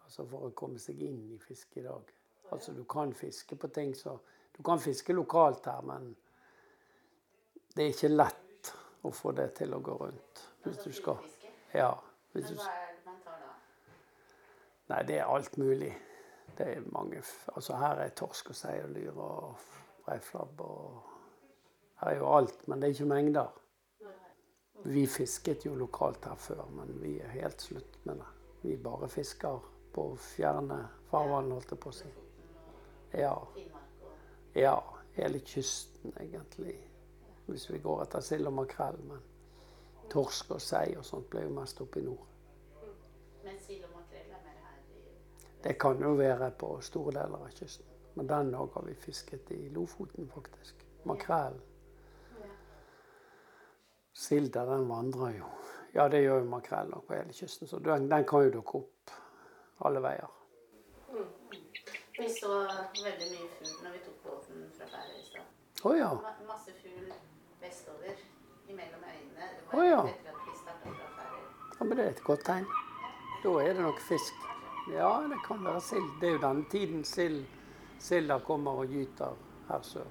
altså 0.04 0.26
for 0.28 0.48
å 0.48 0.56
komme 0.58 0.80
seg 0.82 1.00
inn 1.06 1.20
i 1.32 1.38
fiske 1.40 1.80
i 1.80 1.86
dag. 1.86 2.10
Altså 2.52 2.74
du 2.76 2.84
kan 2.90 3.14
fiske 3.16 3.56
på 3.56 3.68
ting 3.72 3.96
så 3.96 4.18
Du 4.52 4.64
kan 4.64 4.80
fiske 4.80 5.14
lokalt 5.14 5.66
her, 5.66 5.82
men 5.82 6.16
det 7.76 7.84
er 7.86 7.94
ikke 7.94 8.10
lett 8.12 8.72
å 9.08 9.12
få 9.16 9.32
det 9.32 9.54
til 9.56 9.74
å 9.74 9.80
gå 9.80 9.96
rundt. 9.98 10.42
Hvis 10.64 10.82
du 10.84 10.92
skal 10.92 11.18
Ja. 11.74 11.94
Hvis 12.34 12.50
du, 12.50 12.56
da? 12.56 12.66
nei, 14.88 15.04
det 15.04 15.20
er 15.20 15.32
alt 15.32 15.58
mulig. 15.58 15.94
Det 16.58 16.68
er 16.68 16.92
mange 16.92 17.24
Altså 17.56 17.76
her 17.76 18.04
er 18.04 18.10
torsk 18.10 18.50
og 18.50 18.56
sei 18.56 18.82
og 18.84 18.90
lyr 18.90 19.16
og 19.16 19.56
breiflabb 20.06 20.62
og 20.62 21.02
Her 22.02 22.08
er 22.10 22.18
jo 22.18 22.30
alt, 22.34 22.68
men 22.68 22.82
det 22.82 22.88
er 22.88 22.94
ikke 22.94 23.06
mengder. 23.06 23.61
Vi 24.84 25.08
fisket 25.08 25.66
jo 25.66 25.76
lokalt 25.76 26.26
her 26.26 26.36
før, 26.36 26.66
men 26.74 26.96
vi 27.02 27.20
er 27.22 27.28
helt 27.36 27.62
slutt 27.62 28.00
med 28.04 28.16
det. 28.16 28.30
Vi 28.62 28.78
bare 28.78 29.10
fisker 29.10 29.60
på 29.94 30.06
fjerne 30.18 30.80
farvann, 31.12 31.52
holdt 31.52 31.74
jeg 31.74 31.82
på 31.82 31.92
å 31.92 31.96
si. 31.96 32.10
Ja. 33.14 33.36
Ja, 34.56 34.78
hele 35.14 35.40
kysten 35.46 36.14
egentlig. 36.20 36.76
Hvis 37.46 37.70
vi 37.72 37.80
går 37.84 38.04
etter 38.06 38.26
sild 38.26 38.48
og 38.48 38.58
makrell. 38.58 38.98
Men 39.06 39.22
torsk 40.12 40.56
og 40.56 40.62
sei 40.62 40.96
og 40.98 41.06
sånt 41.06 41.30
ble 41.32 41.46
jo 41.46 41.56
mest 41.56 41.82
oppe 41.84 42.02
i 42.02 42.06
nord. 42.06 42.28
Men 43.46 43.60
sild 43.62 43.86
og 43.88 43.96
makrell 43.96 44.30
er 44.34 44.46
mer 44.46 44.62
her 44.66 44.80
i 44.82 45.64
Det 45.64 45.78
kan 45.80 46.02
jo 46.02 46.16
være 46.20 46.52
på 46.58 46.74
store 46.82 47.20
deler 47.20 47.46
av 47.46 47.54
kysten. 47.58 47.86
Men 48.16 48.28
den 48.28 48.56
òg 48.56 48.74
har 48.76 48.88
vi 48.88 48.96
fisket 48.98 49.52
i 49.56 49.70
Lofoten, 49.70 50.28
faktisk. 50.30 50.82
Makrell. 51.08 51.62
Silda, 54.22 54.66
den 54.70 54.86
vandrer 54.90 55.34
jo. 55.40 55.48
Ja, 55.96 56.06
det 56.14 56.22
gjør 56.24 56.44
jo 56.44 56.50
makrell 56.52 56.92
på 57.08 57.16
hele 57.18 57.34
kysten, 57.36 57.68
så 57.68 57.80
den, 57.84 58.06
den 58.12 58.26
kan 58.30 58.46
jo 58.46 58.52
dukke 58.60 58.78
opp 58.84 59.16
alle 59.88 60.02
veier. 60.04 60.30
Vi 62.20 62.28
så 62.30 62.52
veldig 62.54 63.28
mye 63.32 63.48
fugl 63.58 63.78
når 63.84 63.96
vi 63.96 64.02
tok 64.06 64.20
båten 64.28 64.68
fra 64.78 64.88
Færøy 64.92 65.18
i 65.18 65.26
stad. 65.26 65.48
Oh, 65.90 65.96
ja. 65.98 66.12
Ma- 66.22 66.36
Masse 66.52 66.74
fugl 66.84 67.10
vestover 67.64 68.20
imellom 68.70 69.04
øyene. 69.10 69.48
Det 69.58 69.80
oh, 69.80 69.86
ja. 69.88 70.04
etter 70.12 70.36
at 70.36 70.46
vi 70.46 70.56
startet 70.60 70.96
fra 71.00 71.10
Færøy. 71.18 71.42
ja. 71.80 71.84
Men 71.90 71.98
det 71.98 72.06
er 72.06 72.14
et 72.14 72.24
godt 72.28 72.46
tegn. 72.46 72.68
Da 73.44 73.56
er 73.66 73.74
det 73.74 73.82
nok 73.88 74.00
fisk. 74.06 74.46
Ja, 74.94 75.10
det 75.32 75.40
kan 75.48 75.66
være 75.66 75.82
sild. 75.82 76.10
Det 76.22 76.30
er 76.30 76.34
jo 76.38 76.44
denne 76.46 76.66
tiden 76.72 77.04
sild 77.06 77.42
silda 78.02 78.38
kommer 78.46 78.84
og 78.84 78.88
gyter 78.94 79.34
her 79.70 79.82
sør. 79.82 80.06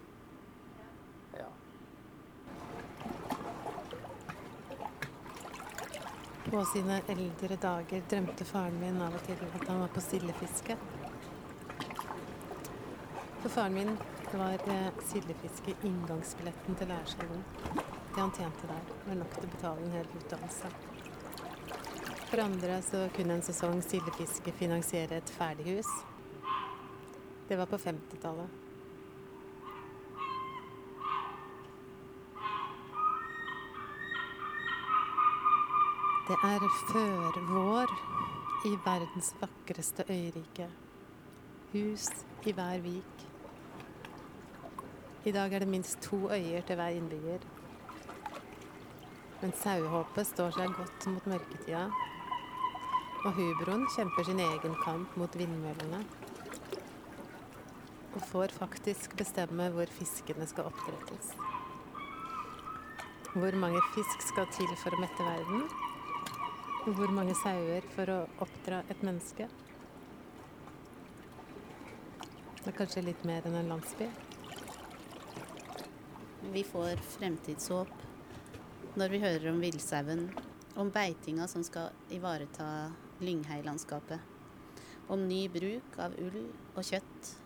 På 6.50 6.64
sine 6.64 6.96
eldre 7.06 7.56
dager 7.62 8.00
drømte 8.10 8.44
faren 8.44 8.78
min 8.80 8.96
av 9.04 9.14
og 9.14 9.22
til 9.22 9.38
at 9.46 9.68
han 9.68 9.84
var 9.84 9.90
på 9.94 10.02
sildefiske. 10.02 10.74
For 13.42 13.52
faren 13.54 13.76
min 13.76 13.92
var 14.32 14.64
eh, 14.74 14.88
sildefiske 15.12 15.76
inngangsbilletten 15.86 16.78
til 16.80 16.90
lærerskolen. 16.90 17.44
Det 17.70 18.18
han 18.18 18.34
tjente 18.34 18.66
der, 18.66 18.90
var 19.06 19.20
nok 19.20 19.36
til 19.36 19.46
å 19.46 19.52
betale 19.52 19.84
en 19.86 19.94
hel 19.94 20.10
utdannelse. 20.18 20.72
For 22.32 22.42
andre 22.42 22.80
så 22.82 23.04
kunne 23.14 23.38
en 23.38 23.46
sesong 23.46 23.78
sildefiske 23.86 24.56
finansiere 24.58 25.22
et 25.22 25.30
ferdighus. 25.36 25.94
Det 27.46 27.62
var 27.62 27.70
på 27.70 27.78
50-tallet. 27.78 28.69
Det 36.30 36.36
er 36.46 36.62
førvår 36.86 37.90
i 38.68 38.70
verdens 38.84 39.32
vakreste 39.40 40.04
øyrike. 40.06 40.68
Hus 41.72 42.04
i 42.46 42.52
hver 42.54 42.84
vik. 42.84 43.24
I 45.26 45.32
dag 45.34 45.52
er 45.52 45.64
det 45.64 45.68
minst 45.68 45.98
to 46.06 46.20
øyer 46.30 46.60
til 46.60 46.78
hver 46.78 46.94
innbygger. 47.00 47.48
Men 49.40 49.56
sauehåpet 49.64 50.30
står 50.30 50.54
seg 50.54 50.78
godt 50.78 51.08
mot 51.16 51.28
mørketida. 51.34 51.82
Og 53.24 53.34
hubroen 53.40 53.90
kjemper 53.96 54.30
sin 54.30 54.46
egen 54.46 54.80
kamp 54.86 55.18
mot 55.18 55.42
vindmøllene. 55.42 56.04
Og 58.14 58.22
får 58.30 58.54
faktisk 58.62 59.18
bestemme 59.18 59.72
hvor 59.74 59.98
fiskene 59.98 60.46
skal 60.46 60.70
oppdrettes. 60.70 61.34
Hvor 63.34 63.62
mange 63.66 63.82
fisk 63.98 64.28
skal 64.30 64.46
til 64.54 64.76
for 64.78 64.94
å 64.94 65.06
mette 65.08 65.32
verden? 65.34 65.88
Hvor 66.80 67.10
mange 67.12 67.34
sauer 67.36 67.84
for 67.92 68.08
å 68.08 68.14
oppdra 68.40 68.78
et 68.88 69.02
menneske? 69.04 69.44
Det 72.56 72.70
er 72.70 72.76
kanskje 72.78 73.02
litt 73.04 73.26
mer 73.28 73.44
enn 73.44 73.58
en 73.60 73.68
landsby. 73.74 74.06
Vi 76.54 76.62
får 76.64 77.02
fremtidshåp 77.18 77.92
når 78.96 79.12
vi 79.12 79.20
hører 79.26 79.50
om 79.52 79.60
villsauen, 79.60 80.24
om 80.80 80.88
beitinga 80.94 81.50
som 81.52 81.60
skal 81.68 81.92
ivareta 82.16 82.70
lyngheilandskapet, 83.20 84.24
om 85.12 85.28
ny 85.28 85.44
bruk 85.52 86.00
av 86.00 86.16
ull 86.16 86.42
og 86.48 86.80
kjøtt. 86.80 87.36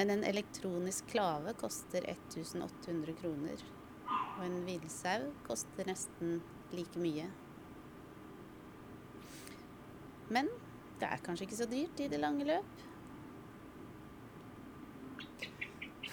Men 0.00 0.16
en 0.16 0.24
elektronisk 0.24 1.12
klave 1.12 1.52
koster 1.60 2.08
1800 2.16 3.20
kroner, 3.20 3.70
og 4.08 4.44
en 4.48 4.62
villsau 4.64 5.34
koster 5.44 5.92
nesten 5.92 6.40
like 6.72 7.00
mye. 7.00 7.28
Men 10.32 10.50
det 11.00 11.08
er 11.08 11.22
kanskje 11.24 11.46
ikke 11.46 11.60
så 11.60 11.68
dyrt 11.70 12.00
i 12.02 12.10
det 12.10 12.20
lange 12.20 12.46
løp. 12.48 12.84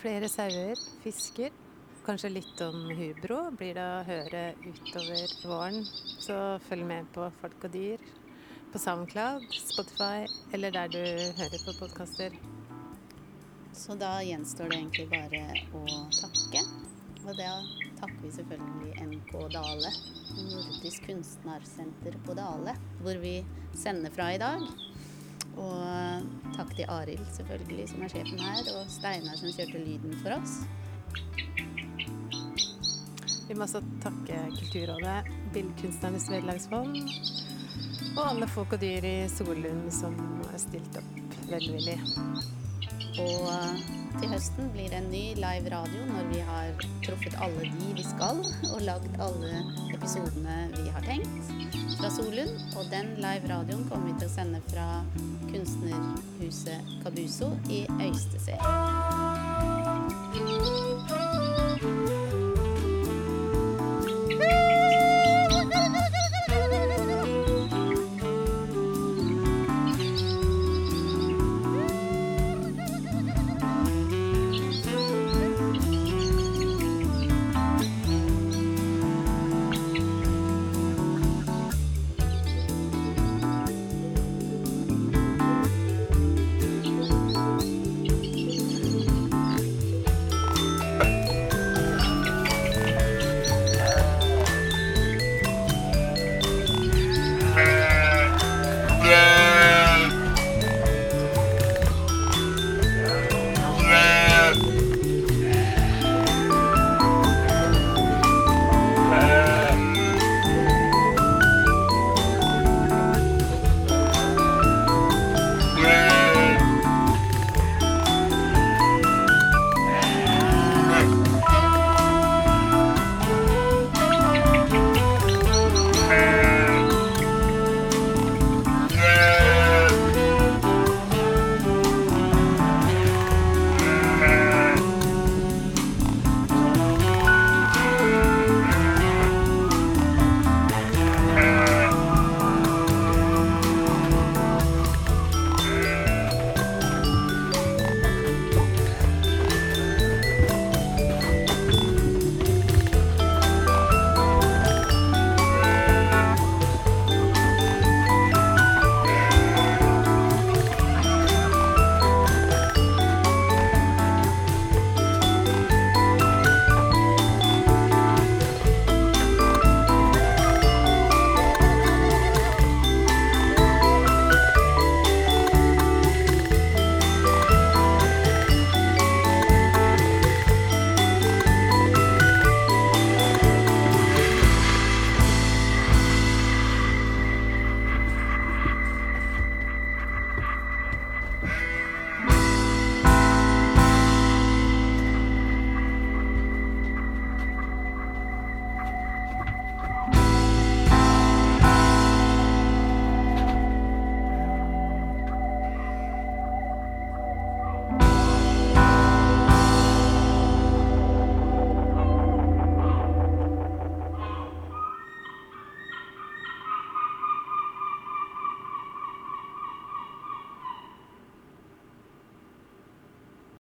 Flere 0.03 0.27
sauer, 0.29 0.79
fisker. 1.03 1.53
Kanskje 2.03 2.33
litt 2.33 2.59
om 2.65 2.89
hubro 2.97 3.37
blir 3.55 3.77
det 3.77 3.85
å 3.87 4.01
høre 4.03 4.41
utover 4.65 5.37
våren. 5.47 5.85
Så 6.19 6.35
følg 6.67 6.85
med 6.89 7.07
på 7.15 7.29
Folk 7.39 7.63
og 7.63 7.71
dyr 7.71 8.03
på 8.73 8.81
Soundcloud, 8.81 9.45
Spotify 9.53 10.25
eller 10.51 10.73
der 10.73 10.91
du 10.91 10.99
hører 10.99 11.63
på 11.63 11.75
podkaster. 11.77 12.35
Så 13.73 13.95
da 13.95 14.17
gjenstår 14.25 14.69
det 14.69 14.79
egentlig 14.81 15.05
bare 15.11 15.43
å 15.77 15.83
takke. 16.17 16.63
Og 17.23 17.37
da 17.37 17.53
takker 18.03 18.23
vi 18.25 18.31
selvfølgelig 18.35 19.05
NK 19.07 19.33
Dale, 19.53 19.91
Nordisk 20.49 21.05
kunstnersenter 21.07 22.17
på 22.25 22.35
Dale, 22.35 22.75
hvor 22.99 23.19
vi 23.21 23.37
sender 23.79 24.11
fra 24.11 24.27
i 24.33 24.41
dag. 24.41 24.65
Og 25.53 26.25
takk 26.57 26.73
til 26.75 26.89
Arild, 26.91 27.23
selvfølgelig, 27.37 27.85
som 27.93 28.03
er 28.03 28.11
sjefen 28.11 28.43
her, 28.43 28.71
og 28.73 28.91
Steinar, 28.91 29.39
som 29.39 29.53
kjørte 29.55 29.85
lyden 29.85 30.17
for 30.23 30.35
oss. 30.35 30.57
Vi 33.47 33.55
må 33.55 33.67
også 33.67 33.83
takke 34.03 34.43
Kulturrådet, 34.57 35.31
Billedkunstnernes 35.53 36.29
Vederlagsfond 36.31 36.95
og 38.13 38.23
alle 38.27 38.47
folk 38.49 38.75
og 38.75 38.81
dyr 38.81 39.05
i 39.07 39.17
Solund 39.31 39.87
som 39.93 40.15
har 40.49 40.59
stilt 40.61 40.97
opp. 40.99 41.19
velvillig. 41.49 41.97
Og 43.21 44.02
til 44.19 44.29
høsten 44.31 44.69
blir 44.73 44.89
det 44.91 44.99
en 44.99 45.09
ny 45.11 45.23
live 45.39 45.71
radio 45.73 46.05
når 46.09 46.29
vi 46.31 46.41
har 46.47 46.83
truffet 47.05 47.35
alle 47.41 47.69
de 47.79 47.89
vi 47.97 48.05
skal, 48.05 48.41
og 48.71 48.83
lagd 48.85 49.19
alle 49.23 49.63
episodene 49.95 50.57
vi 50.75 50.87
har 50.93 51.07
tenkt 51.07 51.51
fra 51.97 52.11
Solund. 52.13 52.53
Og 52.77 52.87
den 52.91 53.15
live 53.23 53.49
radioen 53.49 53.85
kommer 53.89 54.11
vi 54.11 54.17
til 54.21 54.29
å 54.29 54.35
sende 54.35 54.63
fra 54.69 54.87
kunstnerhuset 55.49 56.95
Kabuso 57.03 57.53
i 57.69 57.85
Øystese. 58.01 58.57